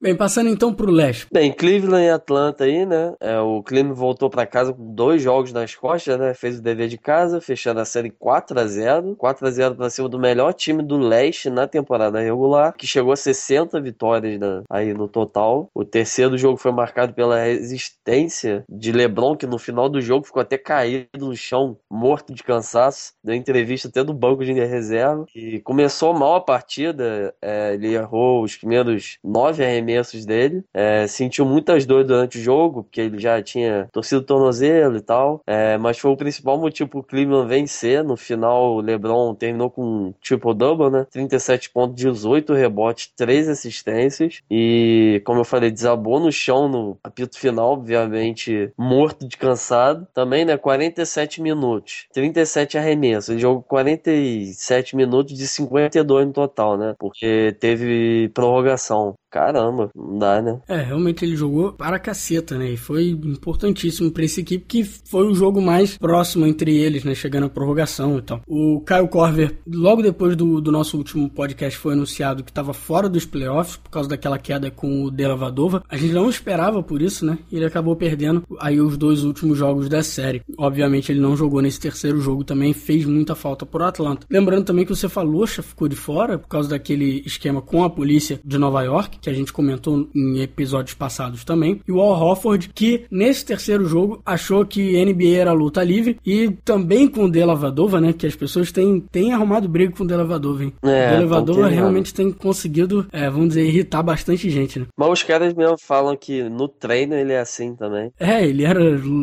Bem, 0.03 0.17
passando 0.17 0.51
então 0.51 0.75
pro 0.75 0.91
leste. 0.91 1.29
Bem, 1.33 1.53
Cleveland 1.53 2.05
e 2.05 2.11
Atlanta 2.11 2.65
aí, 2.65 2.85
né? 2.85 3.15
É, 3.21 3.39
o 3.39 3.63
Cleveland 3.63 3.97
voltou 3.97 4.29
para 4.29 4.45
casa 4.45 4.73
com 4.73 4.93
dois 4.93 5.23
jogos 5.23 5.53
nas 5.53 5.77
costas, 5.77 6.19
né? 6.19 6.35
Fez 6.35 6.59
o 6.59 6.61
dever 6.61 6.89
de 6.89 6.99
casa, 6.99 7.41
fechando 7.41 7.79
a 7.79 7.85
série 7.85 8.11
4 8.11 8.59
a 8.59 8.67
0 8.67 9.15
4 9.15 9.47
a 9.47 9.51
0 9.53 9.77
para 9.77 9.89
cima 9.91 10.09
do 10.09 10.19
melhor 10.19 10.55
time 10.55 10.83
do 10.83 10.99
leste 10.99 11.49
na 11.49 11.69
temporada 11.69 12.19
regular, 12.19 12.75
que 12.77 12.85
chegou 12.85 13.13
a 13.13 13.17
60 13.17 13.81
vitórias 13.81 14.41
né? 14.41 14.65
aí 14.69 14.93
no 14.93 15.07
total. 15.07 15.71
O 15.73 15.85
terceiro 15.85 16.37
jogo 16.37 16.57
foi 16.57 16.73
marcado 16.73 17.15
pela 17.15 17.39
resistência 17.39 18.65
de 18.69 18.91
LeBron, 18.91 19.37
que 19.37 19.47
no 19.47 19.57
final 19.57 19.89
do 19.89 20.01
jogo 20.01 20.27
ficou 20.27 20.43
até 20.43 20.59
caído 20.59 21.07
no 21.29 21.37
chão, 21.37 21.79
morto 21.89 22.35
de 22.35 22.43
cansaço. 22.43 23.13
Deu 23.23 23.37
entrevista 23.37 23.87
até 23.87 24.03
do 24.03 24.13
banco 24.13 24.45
de 24.45 24.53
reserva. 24.53 25.27
E 25.33 25.61
começou 25.61 26.13
mal 26.13 26.35
a 26.35 26.41
partida. 26.41 27.33
É, 27.41 27.75
ele 27.75 27.95
errou 27.95 28.43
os 28.43 28.57
primeiros 28.57 29.19
nove 29.23 29.65
arremessos 29.65 29.92
arremessos 29.93 30.25
dele. 30.25 30.65
É, 30.73 31.07
sentiu 31.07 31.45
muitas 31.45 31.85
dores 31.85 32.07
durante 32.07 32.39
o 32.39 32.43
jogo, 32.43 32.85
porque 32.85 33.01
ele 33.01 33.19
já 33.19 33.43
tinha 33.43 33.89
torcido 33.93 34.23
o 34.23 34.25
tornozelo 34.25 34.97
e 34.97 35.01
tal. 35.01 35.43
É, 35.47 35.77
mas 35.79 35.99
foi 35.99 36.11
o 36.11 36.17
principal 36.17 36.59
motivo 36.59 36.89
pro 36.89 37.03
Cleveland 37.03 37.49
vencer. 37.49 38.03
No 38.03 38.17
final, 38.17 38.77
o 38.77 38.81
LeBron 38.81 39.35
terminou 39.35 39.71
com 39.71 39.83
um 39.83 40.15
triple-double, 40.23 40.91
né? 40.91 41.07
37 41.11 41.71
pontos, 41.71 41.97
18 41.97 42.55
rebotes, 42.55 43.13
3 43.17 43.49
assistências. 43.49 44.41
E, 44.51 45.21
como 45.25 45.41
eu 45.41 45.45
falei, 45.45 45.71
desabou 45.71 46.19
no 46.19 46.33
chão 46.33 46.69
no 46.69 46.99
apito 47.05 47.39
final, 47.39 47.73
obviamente 47.73 48.73
morto 48.77 49.27
de 49.27 49.37
cansado. 49.37 50.07
Também, 50.15 50.45
né? 50.45 50.57
47 50.57 51.43
minutos, 51.43 52.07
37 52.13 52.79
arremessos. 52.79 53.31
Ele 53.31 53.41
jogou 53.41 53.63
47 53.63 54.97
minutos 54.97 55.37
de 55.37 55.47
52 55.47 56.27
no 56.27 56.33
total, 56.33 56.77
né? 56.77 56.95
Porque 56.99 57.57
teve 57.61 58.31
prorrogação. 58.35 59.15
Caramba, 59.33 59.89
não 59.97 60.19
dá, 60.19 60.43
né? 60.43 60.61
É, 60.69 60.77
realmente 60.77 61.25
ele 61.25 61.35
jogou 61.35 61.73
para 61.73 61.99
caceta, 61.99 62.59
né? 62.59 62.73
E 62.73 62.77
foi 62.77 63.09
importantíssimo 63.09 64.11
para 64.11 64.25
essa 64.25 64.41
equipe, 64.41 64.67
que 64.69 64.85
foi 64.85 65.27
o 65.27 65.35
jogo 65.35 65.63
mais 65.63 65.97
próximo 65.97 66.47
entre 66.47 66.77
eles, 66.77 67.03
né? 67.03 67.15
Chegando 67.15 67.47
à 67.47 67.49
prorrogação 67.49 68.19
e 68.19 68.23
tal. 68.23 68.43
O 68.47 68.83
Kyle 68.87 69.09
Corver, 69.09 69.57
logo 69.67 70.03
depois 70.03 70.37
do, 70.37 70.61
do 70.61 70.71
nosso 70.71 70.99
último 70.99 71.31
podcast, 71.31 71.79
foi 71.79 71.95
anunciado 71.95 72.45
que 72.45 72.51
estava 72.51 72.75
fora 72.75 73.09
dos 73.09 73.25
playoffs 73.25 73.77
por 73.77 73.91
causa 73.91 74.07
daquela 74.07 74.39
queda 74.39 74.71
com 74.71 75.05
o 75.05 75.11
Delavadova. 75.11 75.83
A 75.89 75.97
gente 75.97 76.13
não 76.13 76.29
esperava 76.29 76.83
por 76.83 77.01
isso, 77.01 77.25
né? 77.25 77.39
Ele 77.51 77.65
acabou 77.65 77.97
perdendo 77.97 78.45
aí 78.61 78.83
os 78.83 78.99
dois 78.99 79.25
últimos 79.25 79.57
jogos 79.57 79.89
da 79.89 80.03
série. 80.03 80.43
Obviamente 80.59 81.11
ele 81.11 81.21
não 81.21 81.35
jogou 81.35 81.63
nesse 81.63 81.81
terceiro 81.81 82.21
jogo 82.21 82.45
também, 82.45 82.75
fez 82.75 83.07
muita 83.07 83.35
falta 83.35 83.65
pro 83.65 83.85
Atlanta. 83.85 84.27
Lembrando 84.31 84.67
também 84.67 84.85
que 84.85 84.93
o 84.93 84.97
Cefalocha 84.97 85.63
ficou 85.63 85.89
de 85.89 85.97
fora 85.97 86.39
por 86.39 86.49
causa 86.49 86.69
daquele 86.69 87.23
esquema 87.25 87.63
com 87.63 87.83
a 87.83 87.89
polícia 87.89 88.39
de 88.45 88.59
Nova 88.59 88.83
York, 88.83 89.22
que 89.23 89.31
a 89.31 89.33
gente 89.33 89.53
comentou 89.53 90.09
em 90.15 90.41
episódios 90.41 90.95
passados 90.95 91.45
também. 91.45 91.81
E 91.87 91.93
o 91.93 92.01
Al 92.01 92.21
Hofford, 92.21 92.71
que 92.75 93.07
nesse 93.11 93.47
terceiro 93.47 93.87
jogo 93.87 94.21
achou 94.27 94.67
que 94.67 95.03
NBA 95.05 95.39
era 95.39 95.53
luta 95.53 95.83
livre 95.83 96.19
e 96.27 96.51
também 96.65 97.09
com 97.09 97.25
o 97.25 97.31
Delavadova, 97.31 98.01
né? 98.01 98.13
Que 98.13 98.27
as 98.27 98.35
pessoas 98.35 98.73
têm, 98.73 99.01
têm 99.01 99.33
arrumado 99.33 99.69
briga 99.69 99.93
com 99.93 100.03
o 100.03 100.07
Delavadova, 100.07 100.65
hein? 100.65 100.73
É, 100.83 101.07
o 101.07 101.17
Delavadova 101.17 101.69
realmente 101.69 102.13
tem 102.13 102.33
conseguido, 102.33 103.07
é, 103.13 103.31
vamos 103.31 103.49
dizer, 103.49 103.65
irritar 103.65 104.03
bastante 104.03 104.51
gente, 104.51 104.81
né? 104.81 104.87
Mas 104.97 105.11
os 105.11 105.23
caras 105.23 105.55
mesmo 105.55 105.77
falam 105.79 106.17
que 106.17 106.43
no 106.43 106.67
treino 106.67 107.15
ele 107.15 107.33
é 107.33 107.41
assim 107.41 107.75
também. 107.77 108.11
É, 108.19 108.45
ele 108.45 108.65
era 108.65 108.81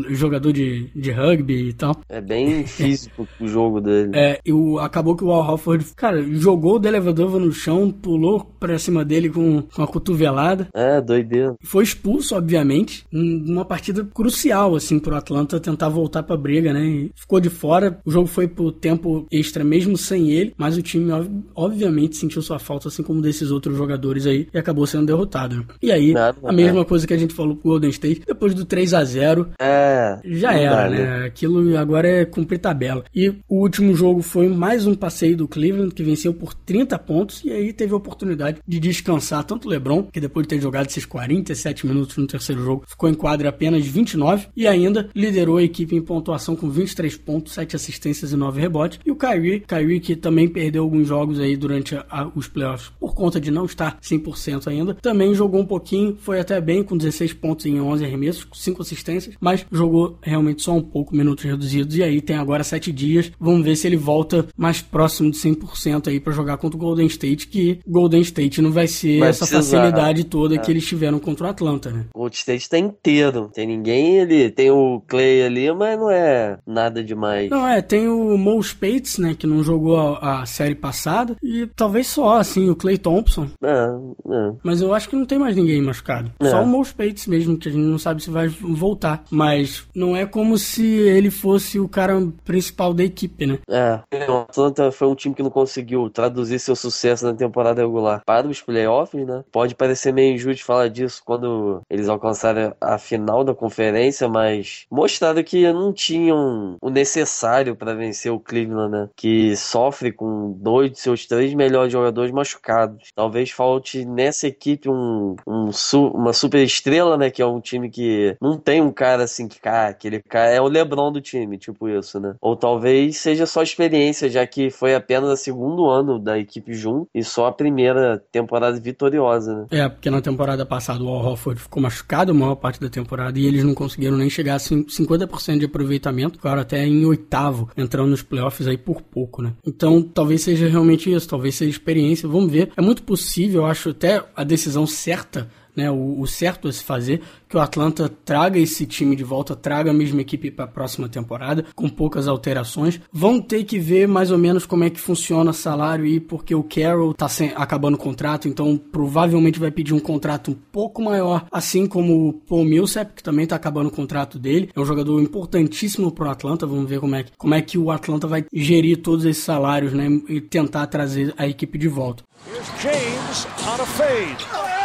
jogador 0.10 0.53
de, 0.53 0.89
de 0.96 1.12
rugby 1.12 1.70
e 1.70 1.74
tal. 1.74 1.96
É 2.08 2.22
bem 2.22 2.65
físico 2.65 3.27
o 3.39 3.48
jogo 3.48 3.82
dele. 3.82 4.12
É, 4.13 4.39
e 4.46 4.53
o, 4.53 4.79
acabou 4.79 5.15
que 5.15 5.24
o 5.24 5.32
Al 5.32 5.53
Hofford, 5.53 5.86
cara, 5.96 6.22
jogou 6.22 6.75
o 6.75 6.79
Delavadova 6.79 7.38
no 7.38 7.51
chão, 7.51 7.91
pulou 7.91 8.46
pra 8.60 8.79
cima 8.79 9.03
dele 9.03 9.29
com, 9.29 9.62
com 9.62 9.84
a 9.84 9.88
cotovelada. 9.89 10.67
É, 10.74 11.01
doideira. 11.01 11.55
Foi 11.63 11.84
expulso, 11.84 12.36
obviamente, 12.36 13.05
numa 13.12 13.65
partida 13.65 14.03
crucial, 14.13 14.75
assim, 14.75 15.00
pro 15.00 15.15
Atlanta 15.15 15.60
tentar 15.60 15.89
voltar 15.89 16.24
pra 16.24 16.38
briga, 16.38 16.74
né? 16.74 16.86
E 16.86 17.12
ficou 17.15 17.39
de 17.39 17.50
fora. 17.50 18.00
O 18.05 18.12
jogo 18.12 18.27
foi 18.27 18.48
pro 18.48 18.72
tempo 18.72 19.25
extra 19.31 19.63
mesmo 19.63 19.98
sem 19.98 20.31
ele, 20.31 20.53
mas 20.58 20.77
o 20.77 20.81
time, 20.81 21.12
obviamente, 21.55 22.17
sentiu 22.17 22.41
sua 22.41 22.60
falta, 22.60 22.88
assim 22.88 23.03
como 23.03 23.22
desses 23.22 23.51
outros 23.51 23.77
jogadores 23.77 24.25
aí, 24.25 24.48
e 24.53 24.58
acabou 24.58 24.86
sendo 24.86 25.05
derrotado. 25.05 25.65
E 25.81 25.91
aí, 25.91 26.13
Nada, 26.13 26.38
a 26.43 26.51
mesma 26.51 26.81
é. 26.81 26.86
coisa 26.86 27.05
que 27.05 27.13
a 27.13 27.17
gente 27.17 27.34
falou 27.34 27.55
pro 27.55 27.72
Golden 27.72 27.89
State, 27.89 28.24
depois 28.25 28.53
do 28.53 28.65
3 28.65 28.93
a 28.93 29.03
0 29.03 29.50
é, 29.60 30.19
já 30.25 30.53
era, 30.53 30.89
né? 30.89 31.25
Aquilo 31.25 31.77
agora 31.77 32.08
é 32.08 32.25
cumprir 32.25 32.60
tabela. 32.60 33.03
E 33.13 33.29
o 33.48 33.62
último 33.62 33.96
jogo 33.96 34.22
foi 34.22 34.48
mais 34.48 34.86
um 34.86 34.96
passeio 34.96 35.38
do 35.38 35.48
Cleveland, 35.48 35.93
que 35.93 36.03
venceu 36.03 36.34
por 36.34 36.53
30 36.53 36.98
pontos, 37.00 37.43
e 37.43 37.51
aí 37.51 37.74
teve 37.74 37.93
a 37.93 37.98
oportunidade 37.98 38.60
de 38.67 38.79
descansar 38.79 39.43
tanto 39.43 39.67
o 39.67 39.72
LeBron, 39.79 40.03
que 40.03 40.19
depois 40.19 40.45
de 40.45 40.50
ter 40.50 40.62
jogado 40.62 40.88
esses 40.88 41.05
47 41.05 41.88
minutos 41.88 42.17
no 42.17 42.27
terceiro 42.27 42.63
jogo, 42.63 42.83
ficou 42.88 43.09
em 43.09 43.13
quadra 43.13 43.50
apenas 43.50 43.86
29 43.86 44.48
e 44.55 44.67
ainda 44.67 45.09
liderou 45.15 45.57
a 45.57 45.63
equipe 45.63 45.95
em 45.95 46.01
pontuação 46.01 46.55
com 46.55 46.69
23 46.69 47.15
pontos, 47.17 47.53
7 47.53 47.75
assistências 47.75 48.31
e 48.31 48.36
9 48.36 48.59
rebotes. 48.59 49.00
E 49.05 49.12
o 49.12 49.15
Kyrie, 49.15 49.62
Kyrie 49.62 50.00
que 50.00 50.15
também 50.15 50.48
perdeu 50.48 50.83
alguns 50.83 51.07
jogos 51.07 51.39
aí 51.39 51.55
durante 51.55 51.95
a, 51.95 52.29
os 52.36 52.48
playoffs 52.48 52.91
por 53.00 53.15
conta 53.15 53.39
de 53.39 53.50
não 53.50 53.65
estar 53.65 53.98
100% 54.01 54.67
ainda, 54.67 54.93
também 54.95 55.33
jogou 55.33 55.62
um 55.62 55.65
pouquinho, 55.65 56.17
foi 56.19 56.39
até 56.39 56.59
bem 56.59 56.83
com 56.83 56.98
16 56.98 57.33
pontos 57.33 57.65
em 57.65 57.79
11 57.79 58.03
arremessos, 58.03 58.48
5 58.53 58.81
assistências, 58.81 59.36
mas 59.39 59.65
jogou 59.71 60.17
realmente 60.21 60.62
só 60.62 60.74
um 60.74 60.81
pouco, 60.81 61.15
minutos 61.15 61.43
reduzidos. 61.45 61.95
E 61.95 62.03
aí 62.03 62.21
tem 62.21 62.36
agora 62.36 62.63
7 62.63 62.91
dias, 62.91 63.31
vamos 63.39 63.63
ver 63.63 63.75
se 63.75 63.88
ele 63.88 63.95
volta 63.95 64.48
mais 64.57 64.81
próximo 64.81 65.31
de 65.31 65.38
100% 65.38 66.07
aí 66.07 66.19
para 66.19 66.33
jogar 66.33 66.57
contra 66.57 66.77
o 66.77 66.79
Golden 66.79 67.07
State, 67.07 67.48
que 67.48 67.79
Golden 67.88 68.21
State 68.21 68.62
não 68.62 68.71
vai 68.71 68.88
ser 68.88 69.19
vai 69.19 69.29
essa. 69.29 69.45
Facilidade 69.70 70.24
toda 70.24 70.56
é. 70.56 70.58
que 70.58 70.72
eles 70.72 70.86
tiveram 70.86 71.20
contra 71.20 71.48
o 71.48 71.50
Atlanta, 71.50 71.90
né? 71.92 72.06
O 72.14 72.20
Golden 72.20 72.38
State 72.38 72.70
tá 72.70 72.78
inteiro, 72.78 73.50
tem 73.54 73.68
ninguém 73.68 74.18
ele 74.18 74.50
tem 74.50 74.72
o 74.72 75.02
Clay 75.08 75.44
ali, 75.44 75.72
mas 75.74 76.00
não 76.00 76.10
é 76.10 76.58
nada 76.66 77.04
demais. 77.04 77.50
Não, 77.50 77.68
é, 77.68 77.82
tem 77.82 78.08
o 78.08 78.38
Mo 78.38 78.62
Spates, 78.62 79.18
né, 79.18 79.36
que 79.38 79.48
não 79.48 79.64
jogou 79.64 79.98
a, 79.98 80.42
a 80.42 80.46
série 80.46 80.76
passada, 80.76 81.36
e 81.42 81.68
talvez 81.76 82.08
só, 82.08 82.38
assim, 82.38 82.70
o 82.70 82.76
Clay 82.76 82.98
Thompson. 82.98 83.48
É, 83.64 83.70
é. 83.70 84.54
Mas 84.64 84.82
eu 84.82 84.94
acho 84.94 85.10
que 85.10 85.16
não 85.16 85.26
tem 85.26 85.40
mais 85.40 85.56
ninguém 85.56 85.82
machucado. 85.82 86.32
É. 86.40 86.50
Só 86.50 86.64
o 86.64 86.68
Mo 86.68 86.84
Spates 86.84 87.28
mesmo, 87.28 87.58
que 87.58 87.70
a 87.70 87.72
gente 87.72 87.84
não 87.84 87.98
sabe 87.98 88.24
se 88.24 88.30
vai 88.30 88.48
voltar. 88.48 89.24
Mas 89.32 89.84
não 89.96 90.16
é 90.16 90.26
como 90.26 90.58
se 90.58 90.86
ele 90.86 91.30
fosse 91.30 91.80
o 91.80 91.88
cara 91.88 92.16
principal 92.44 92.94
da 92.94 93.04
equipe, 93.04 93.46
né? 93.46 93.60
É. 93.70 94.00
O 94.30 94.38
Atlanta 94.40 94.92
foi 94.92 95.08
um 95.08 95.16
time 95.16 95.36
que 95.36 95.44
não 95.44 95.50
conseguiu 95.50 96.10
traduzir 96.10 96.60
seu 96.60 96.76
sucesso 96.76 97.26
na 97.26 97.34
temporada 97.34 97.82
regular 97.82 98.22
para 98.26 98.48
os 98.48 98.62
playoffs, 98.62 99.26
né? 99.26 99.44
Pode 99.51 99.75
parecer 99.75 100.13
meio 100.13 100.36
injusto 100.36 100.65
falar 100.65 100.88
disso 100.89 101.22
quando 101.25 101.82
eles 101.89 102.10
alcançaram 102.10 102.74
a 102.79 102.98
final 102.98 103.44
da 103.44 103.53
conferência, 103.53 104.27
mas 104.27 104.86
mostrado 104.91 105.44
que 105.44 105.72
não 105.72 105.94
tinham 105.94 106.77
o 106.82 106.89
necessário 106.89 107.75
para 107.75 107.94
vencer 107.94 108.32
o 108.32 108.39
Cleveland, 108.39 108.91
né? 108.91 109.10
Que 109.15 109.56
sofre 109.56 110.12
com 110.12 110.51
dois 110.51 110.91
de 110.91 111.00
seus 111.00 111.25
três 111.25 111.53
melhores 111.53 111.91
jogadores 111.91 112.32
machucados. 112.32 113.10
Talvez 113.15 113.51
falte 113.51 114.06
nessa 114.06 114.48
equipe 114.48 114.89
um, 114.89 115.36
um 115.48 115.70
uma 116.13 116.34
super 116.34 116.63
estrela, 116.63 117.18
né? 117.18 117.29
Que 117.29 117.41
é 117.41 117.46
um 117.46 117.60
time 117.60 117.89
que 117.89 118.36
não 118.41 118.58
tem 118.58 118.82
um 118.82 118.91
cara 118.91 119.24
assim 119.24 119.48
que, 119.48 119.60
cara, 119.60 119.89
aquele 119.89 120.22
cara 120.22 120.51
é 120.51 120.62
o 120.62 120.68
LeBron 120.68 121.12
do 121.12 121.22
time, 121.22 121.58
tipo 121.58 121.88
isso, 121.88 122.20
né? 122.20 122.36
Ou 122.41 122.56
talvez 122.56 123.18
seja 123.18 123.46
só 123.46 123.62
experiência, 123.62 124.29
já 124.29 124.46
que 124.46 124.70
foi 124.70 124.96
apenas 124.96 125.29
o 125.29 125.38
segundo 125.38 125.89
ano 125.89 126.20
da 126.20 126.38
equipe 126.38 126.74
junto 126.74 127.08
e 127.13 127.24
só 127.24 127.48
a 127.48 127.51
primeira 127.51 128.24
temporada 128.32 128.79
vitoriosa, 128.79 129.38
né? 129.48 129.65
É, 129.72 129.89
porque 129.89 130.10
na 130.10 130.22
temporada 130.22 130.65
passada 130.65 131.03
o 131.03 131.08
Al 131.08 131.25
Horford 131.25 131.62
ficou 131.62 131.81
machucado 131.81 132.31
a 132.31 132.34
maior 132.34 132.55
parte 132.55 132.79
da 132.79 132.89
temporada 132.89 133.39
e 133.39 133.46
eles 133.46 133.63
não 133.63 133.74
conseguiram 133.74 134.17
nem 134.17 134.29
chegar 134.29 134.55
a 134.55 134.60
50% 134.60 135.60
de 135.60 135.65
aproveitamento, 135.65 136.38
ficaram 136.38 136.62
até 136.62 136.86
em 136.86 137.05
oitavo, 137.05 137.69
entrando 137.77 138.10
nos 138.10 138.22
playoffs 138.22 138.67
aí 138.67 138.77
por 138.77 139.01
pouco, 139.01 139.41
né? 139.41 139.53
Então 139.65 140.01
talvez 140.01 140.41
seja 140.41 140.67
realmente 140.67 141.12
isso, 141.12 141.27
talvez 141.27 141.55
seja 141.55 141.72
experiência, 141.72 142.27
vamos 142.27 142.51
ver. 142.51 142.72
É 142.75 142.81
muito 142.81 143.03
possível, 143.03 143.62
eu 143.62 143.65
acho 143.67 143.89
até 143.89 144.24
a 144.36 144.43
decisão 144.43 144.86
certa 144.86 145.50
né, 145.79 145.89
o, 145.89 146.19
o, 146.19 146.27
certo 146.27 146.67
a 146.67 146.71
se 146.71 146.83
fazer, 146.83 147.21
que 147.48 147.55
o 147.55 147.59
Atlanta 147.59 148.12
traga 148.25 148.59
esse 148.59 148.86
time 148.86 149.15
de 149.15 149.24
volta, 149.24 149.55
traga 149.55 149.91
a 149.91 149.93
mesma 149.93 150.21
equipe 150.21 150.51
para 150.51 150.65
a 150.65 150.67
próxima 150.67 151.07
temporada, 151.07 151.65
com 151.74 151.88
poucas 151.88 152.27
alterações. 152.27 153.00
Vão 153.12 153.41
ter 153.41 153.63
que 153.63 153.79
ver 153.79 154.07
mais 154.07 154.29
ou 154.29 154.38
menos 154.38 154.65
como 154.65 154.83
é 154.83 154.89
que 154.89 155.00
funciona 155.00 155.51
o 155.51 155.53
salário 155.53 156.05
aí, 156.05 156.19
porque 156.19 156.53
o 156.53 156.63
Carroll 156.63 157.13
tá 157.13 157.29
sem, 157.29 157.53
acabando 157.55 157.95
o 157.95 157.98
contrato, 158.00 158.48
então 158.48 158.77
provavelmente 158.77 159.59
vai 159.59 159.71
pedir 159.71 159.93
um 159.93 160.00
contrato 160.00 160.51
um 160.51 160.55
pouco 160.71 161.01
maior, 161.01 161.45
assim 161.51 161.88
como 161.88 162.27
o 162.27 162.33
Paul 162.33 162.65
Millsap, 162.65 163.13
que 163.15 163.24
também 163.24 163.48
tá 163.48 163.55
acabando 163.55 163.88
o 163.88 163.91
contrato 163.91 164.38
dele. 164.38 164.69
É 164.75 164.79
um 164.79 164.86
jogador 164.86 165.21
importantíssimo 165.21 166.12
pro 166.12 166.29
Atlanta, 166.29 166.67
vamos 166.67 166.89
ver 166.89 167.00
como 167.00 167.15
é, 167.15 167.25
como 167.38 167.53
é 167.53 167.62
que 167.62 167.77
o 167.77 167.89
Atlanta 167.89 168.27
vai 168.27 168.45
gerir 168.51 168.98
todos 168.98 169.24
esses 169.25 169.43
salários, 169.43 169.93
né, 169.93 170.07
e 170.27 170.41
tentar 170.41 170.88
trazer 170.88 171.33
a 171.38 171.48
equipe 171.48 171.77
de 171.77 171.88
volta. 171.88 172.24
Here's 172.48 172.67
James 172.81 173.45
on 173.67 173.81
a 173.81 173.86
fade. 173.86 174.78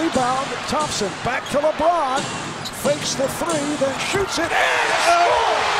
Rebound, 0.00 0.46
Thompson 0.68 1.12
back 1.26 1.46
to 1.50 1.58
LeBron. 1.58 2.20
Fakes 2.82 3.16
the 3.16 3.28
three, 3.28 3.76
then 3.76 3.98
shoots 3.98 4.38
it 4.38 4.50
and 4.50 4.92
scores! 5.04 5.79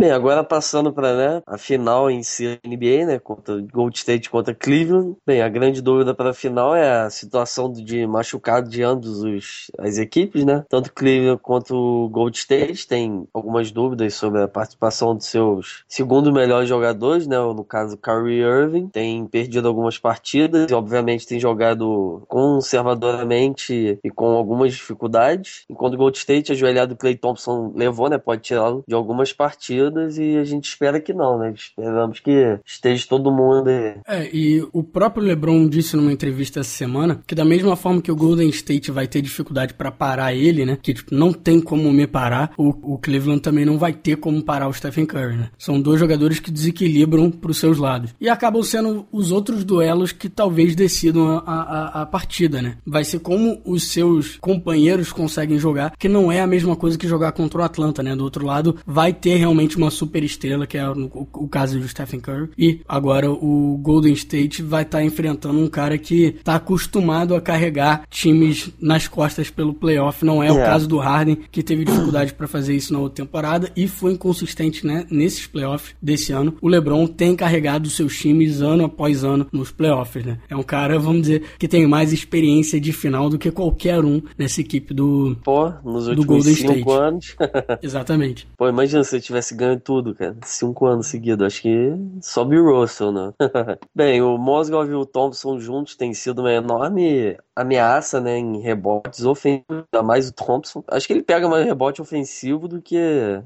Bem, 0.00 0.12
agora 0.12 0.42
passando 0.42 0.90
para 0.94 1.14
né, 1.14 1.42
a 1.46 1.58
final 1.58 2.10
em 2.10 2.22
si 2.22 2.58
NBA, 2.66 3.04
né, 3.04 3.18
contra 3.18 3.60
Gold 3.70 3.98
State 3.98 4.30
contra 4.30 4.54
Cleveland. 4.54 5.14
Bem, 5.26 5.42
a 5.42 5.48
grande 5.50 5.82
dúvida 5.82 6.14
para 6.14 6.30
a 6.30 6.32
final 6.32 6.74
é 6.74 7.02
a 7.02 7.10
situação 7.10 7.70
de 7.70 8.06
machucado 8.06 8.70
de 8.70 8.82
ambos 8.82 9.22
os, 9.22 9.70
as 9.78 9.98
equipes, 9.98 10.42
né? 10.42 10.64
Tanto 10.70 10.90
Cleveland 10.94 11.38
quanto 11.42 12.08
Gold 12.08 12.34
State 12.34 12.88
tem 12.88 13.28
algumas 13.34 13.70
dúvidas 13.70 14.14
sobre 14.14 14.40
a 14.40 14.48
participação 14.48 15.14
de 15.14 15.26
seus 15.26 15.84
segundo 15.86 16.32
melhores 16.32 16.66
jogadores, 16.66 17.26
né? 17.26 17.36
No 17.36 17.62
caso, 17.62 17.98
Kyrie 17.98 18.40
Irving 18.40 18.88
tem 18.88 19.26
perdido 19.26 19.68
algumas 19.68 19.98
partidas 19.98 20.70
e 20.70 20.72
obviamente 20.72 21.26
tem 21.26 21.38
jogado 21.38 22.22
conservadoramente 22.26 23.98
e 24.02 24.10
com 24.10 24.30
algumas 24.30 24.72
dificuldades. 24.72 25.66
Enquanto 25.68 25.98
Gold 25.98 26.16
State, 26.16 26.52
ajoelhado 26.52 26.96
Clay 26.96 27.16
Thompson 27.16 27.74
levou, 27.76 28.08
né? 28.08 28.16
Pode 28.16 28.40
tirá-lo 28.40 28.82
de 28.88 28.94
algumas 28.94 29.34
partidas 29.34 29.89
e 30.18 30.36
a 30.36 30.44
gente 30.44 30.68
espera 30.68 31.00
que 31.00 31.12
não, 31.12 31.38
né? 31.38 31.52
Esperamos 31.54 32.20
que 32.20 32.58
esteja 32.64 33.06
todo 33.08 33.30
mundo. 33.30 33.68
É, 33.68 34.28
e 34.32 34.66
o 34.72 34.82
próprio 34.82 35.24
LeBron 35.24 35.68
disse 35.68 35.96
numa 35.96 36.12
entrevista 36.12 36.60
essa 36.60 36.70
semana 36.70 37.22
que 37.26 37.34
da 37.34 37.44
mesma 37.44 37.76
forma 37.76 38.02
que 38.02 38.10
o 38.10 38.16
Golden 38.16 38.48
State 38.48 38.90
vai 38.90 39.06
ter 39.06 39.22
dificuldade 39.22 39.74
para 39.74 39.90
parar 39.90 40.34
ele, 40.34 40.64
né? 40.64 40.78
Que 40.80 40.94
tipo, 40.94 41.14
não 41.14 41.32
tem 41.32 41.60
como 41.60 41.92
me 41.92 42.06
parar, 42.06 42.52
o, 42.56 42.94
o, 42.94 42.98
Cleveland 42.98 43.40
também 43.40 43.64
não 43.64 43.78
vai 43.78 43.92
ter 43.92 44.16
como 44.16 44.42
parar 44.42 44.68
o 44.68 44.72
Stephen 44.72 45.06
Curry, 45.06 45.36
né? 45.36 45.50
São 45.58 45.80
dois 45.80 45.98
jogadores 45.98 46.38
que 46.38 46.50
desequilibram 46.50 47.30
para 47.30 47.50
os 47.50 47.58
seus 47.58 47.78
lados. 47.78 48.14
E 48.20 48.28
acabam 48.28 48.62
sendo 48.62 49.06
os 49.12 49.32
outros 49.32 49.64
duelos 49.64 50.12
que 50.12 50.28
talvez 50.28 50.74
decidam 50.74 51.38
a, 51.38 51.42
a, 51.46 52.02
a 52.02 52.06
partida, 52.06 52.60
né? 52.62 52.76
Vai 52.86 53.04
ser 53.04 53.20
como 53.20 53.60
os 53.64 53.84
seus 53.84 54.36
companheiros 54.36 55.12
conseguem 55.12 55.58
jogar, 55.58 55.94
que 55.98 56.08
não 56.08 56.30
é 56.30 56.40
a 56.40 56.46
mesma 56.46 56.76
coisa 56.76 56.98
que 56.98 57.08
jogar 57.08 57.32
contra 57.32 57.60
o 57.60 57.64
Atlanta, 57.64 58.02
né? 58.02 58.14
Do 58.14 58.24
outro 58.24 58.44
lado, 58.44 58.76
vai 58.86 59.12
ter 59.12 59.36
realmente 59.36 59.78
uma 59.82 59.90
super 59.90 60.22
estrela, 60.22 60.66
que 60.66 60.78
é 60.78 60.88
o, 60.88 61.28
o 61.34 61.48
caso 61.48 61.78
do 61.78 61.88
Stephen 61.88 62.20
Curry. 62.20 62.50
E 62.58 62.80
agora 62.88 63.30
o 63.30 63.78
Golden 63.82 64.12
State 64.12 64.62
vai 64.62 64.82
estar 64.82 64.98
tá 64.98 65.04
enfrentando 65.04 65.58
um 65.58 65.68
cara 65.68 65.96
que 65.98 66.36
está 66.38 66.56
acostumado 66.56 67.34
a 67.34 67.40
carregar 67.40 68.02
times 68.08 68.70
nas 68.80 69.08
costas 69.08 69.50
pelo 69.50 69.74
playoff. 69.74 70.24
Não 70.24 70.42
é, 70.42 70.48
é. 70.48 70.52
o 70.52 70.56
caso 70.56 70.86
do 70.86 70.98
Harden, 70.98 71.38
que 71.50 71.62
teve 71.62 71.84
dificuldade 71.84 72.34
para 72.34 72.46
fazer 72.46 72.74
isso 72.74 72.92
na 72.92 72.98
outra 72.98 73.24
temporada 73.24 73.70
e 73.76 73.86
foi 73.88 74.12
inconsistente 74.12 74.86
né, 74.86 75.06
nesses 75.10 75.46
playoffs 75.46 75.94
desse 76.00 76.32
ano. 76.32 76.56
O 76.60 76.68
LeBron 76.68 77.06
tem 77.06 77.34
carregado 77.34 77.88
seus 77.90 78.16
times 78.18 78.60
ano 78.60 78.84
após 78.84 79.24
ano 79.24 79.46
nos 79.52 79.70
playoffs. 79.70 80.24
Né? 80.24 80.38
É 80.48 80.56
um 80.56 80.62
cara, 80.62 80.98
vamos 80.98 81.22
dizer, 81.22 81.42
que 81.58 81.68
tem 81.68 81.86
mais 81.86 82.12
experiência 82.12 82.80
de 82.80 82.92
final 82.92 83.28
do 83.28 83.38
que 83.38 83.50
qualquer 83.50 84.04
um 84.04 84.22
nessa 84.36 84.60
equipe 84.60 84.92
do, 84.94 85.36
Pô, 85.42 85.70
nos 85.84 86.06
do 86.06 86.24
Golden 86.24 86.52
State. 86.52 86.90
anos. 86.90 87.36
Exatamente. 87.82 88.46
Pô, 88.56 88.68
imagina 88.68 89.04
se 89.04 89.16
eu 89.16 89.20
tivesse 89.20 89.54
ganho 89.60 89.78
tudo, 89.80 90.14
cara. 90.14 90.36
Cinco 90.44 90.86
anos 90.86 91.06
seguidos. 91.06 91.46
Acho 91.46 91.62
que 91.62 91.92
sobe 92.22 92.58
o 92.58 92.80
Russell, 92.80 93.12
né? 93.12 93.32
Bem, 93.94 94.22
o 94.22 94.36
Mosgov 94.38 94.90
e 94.90 94.94
o 94.94 95.06
Thompson 95.06 95.58
juntos 95.60 95.94
tem 95.94 96.12
sido 96.14 96.40
uma 96.40 96.52
enorme 96.52 97.36
ameaça, 97.54 98.20
né, 98.20 98.38
em 98.38 98.58
rebotes 98.60 99.24
ofensivos, 99.24 99.84
ainda 99.92 100.02
mais 100.02 100.28
o 100.28 100.32
Thompson. 100.32 100.82
Acho 100.88 101.06
que 101.06 101.12
ele 101.12 101.22
pega 101.22 101.48
mais 101.48 101.64
rebote 101.66 102.00
ofensivo 102.00 102.66
do 102.66 102.80
que 102.80 102.98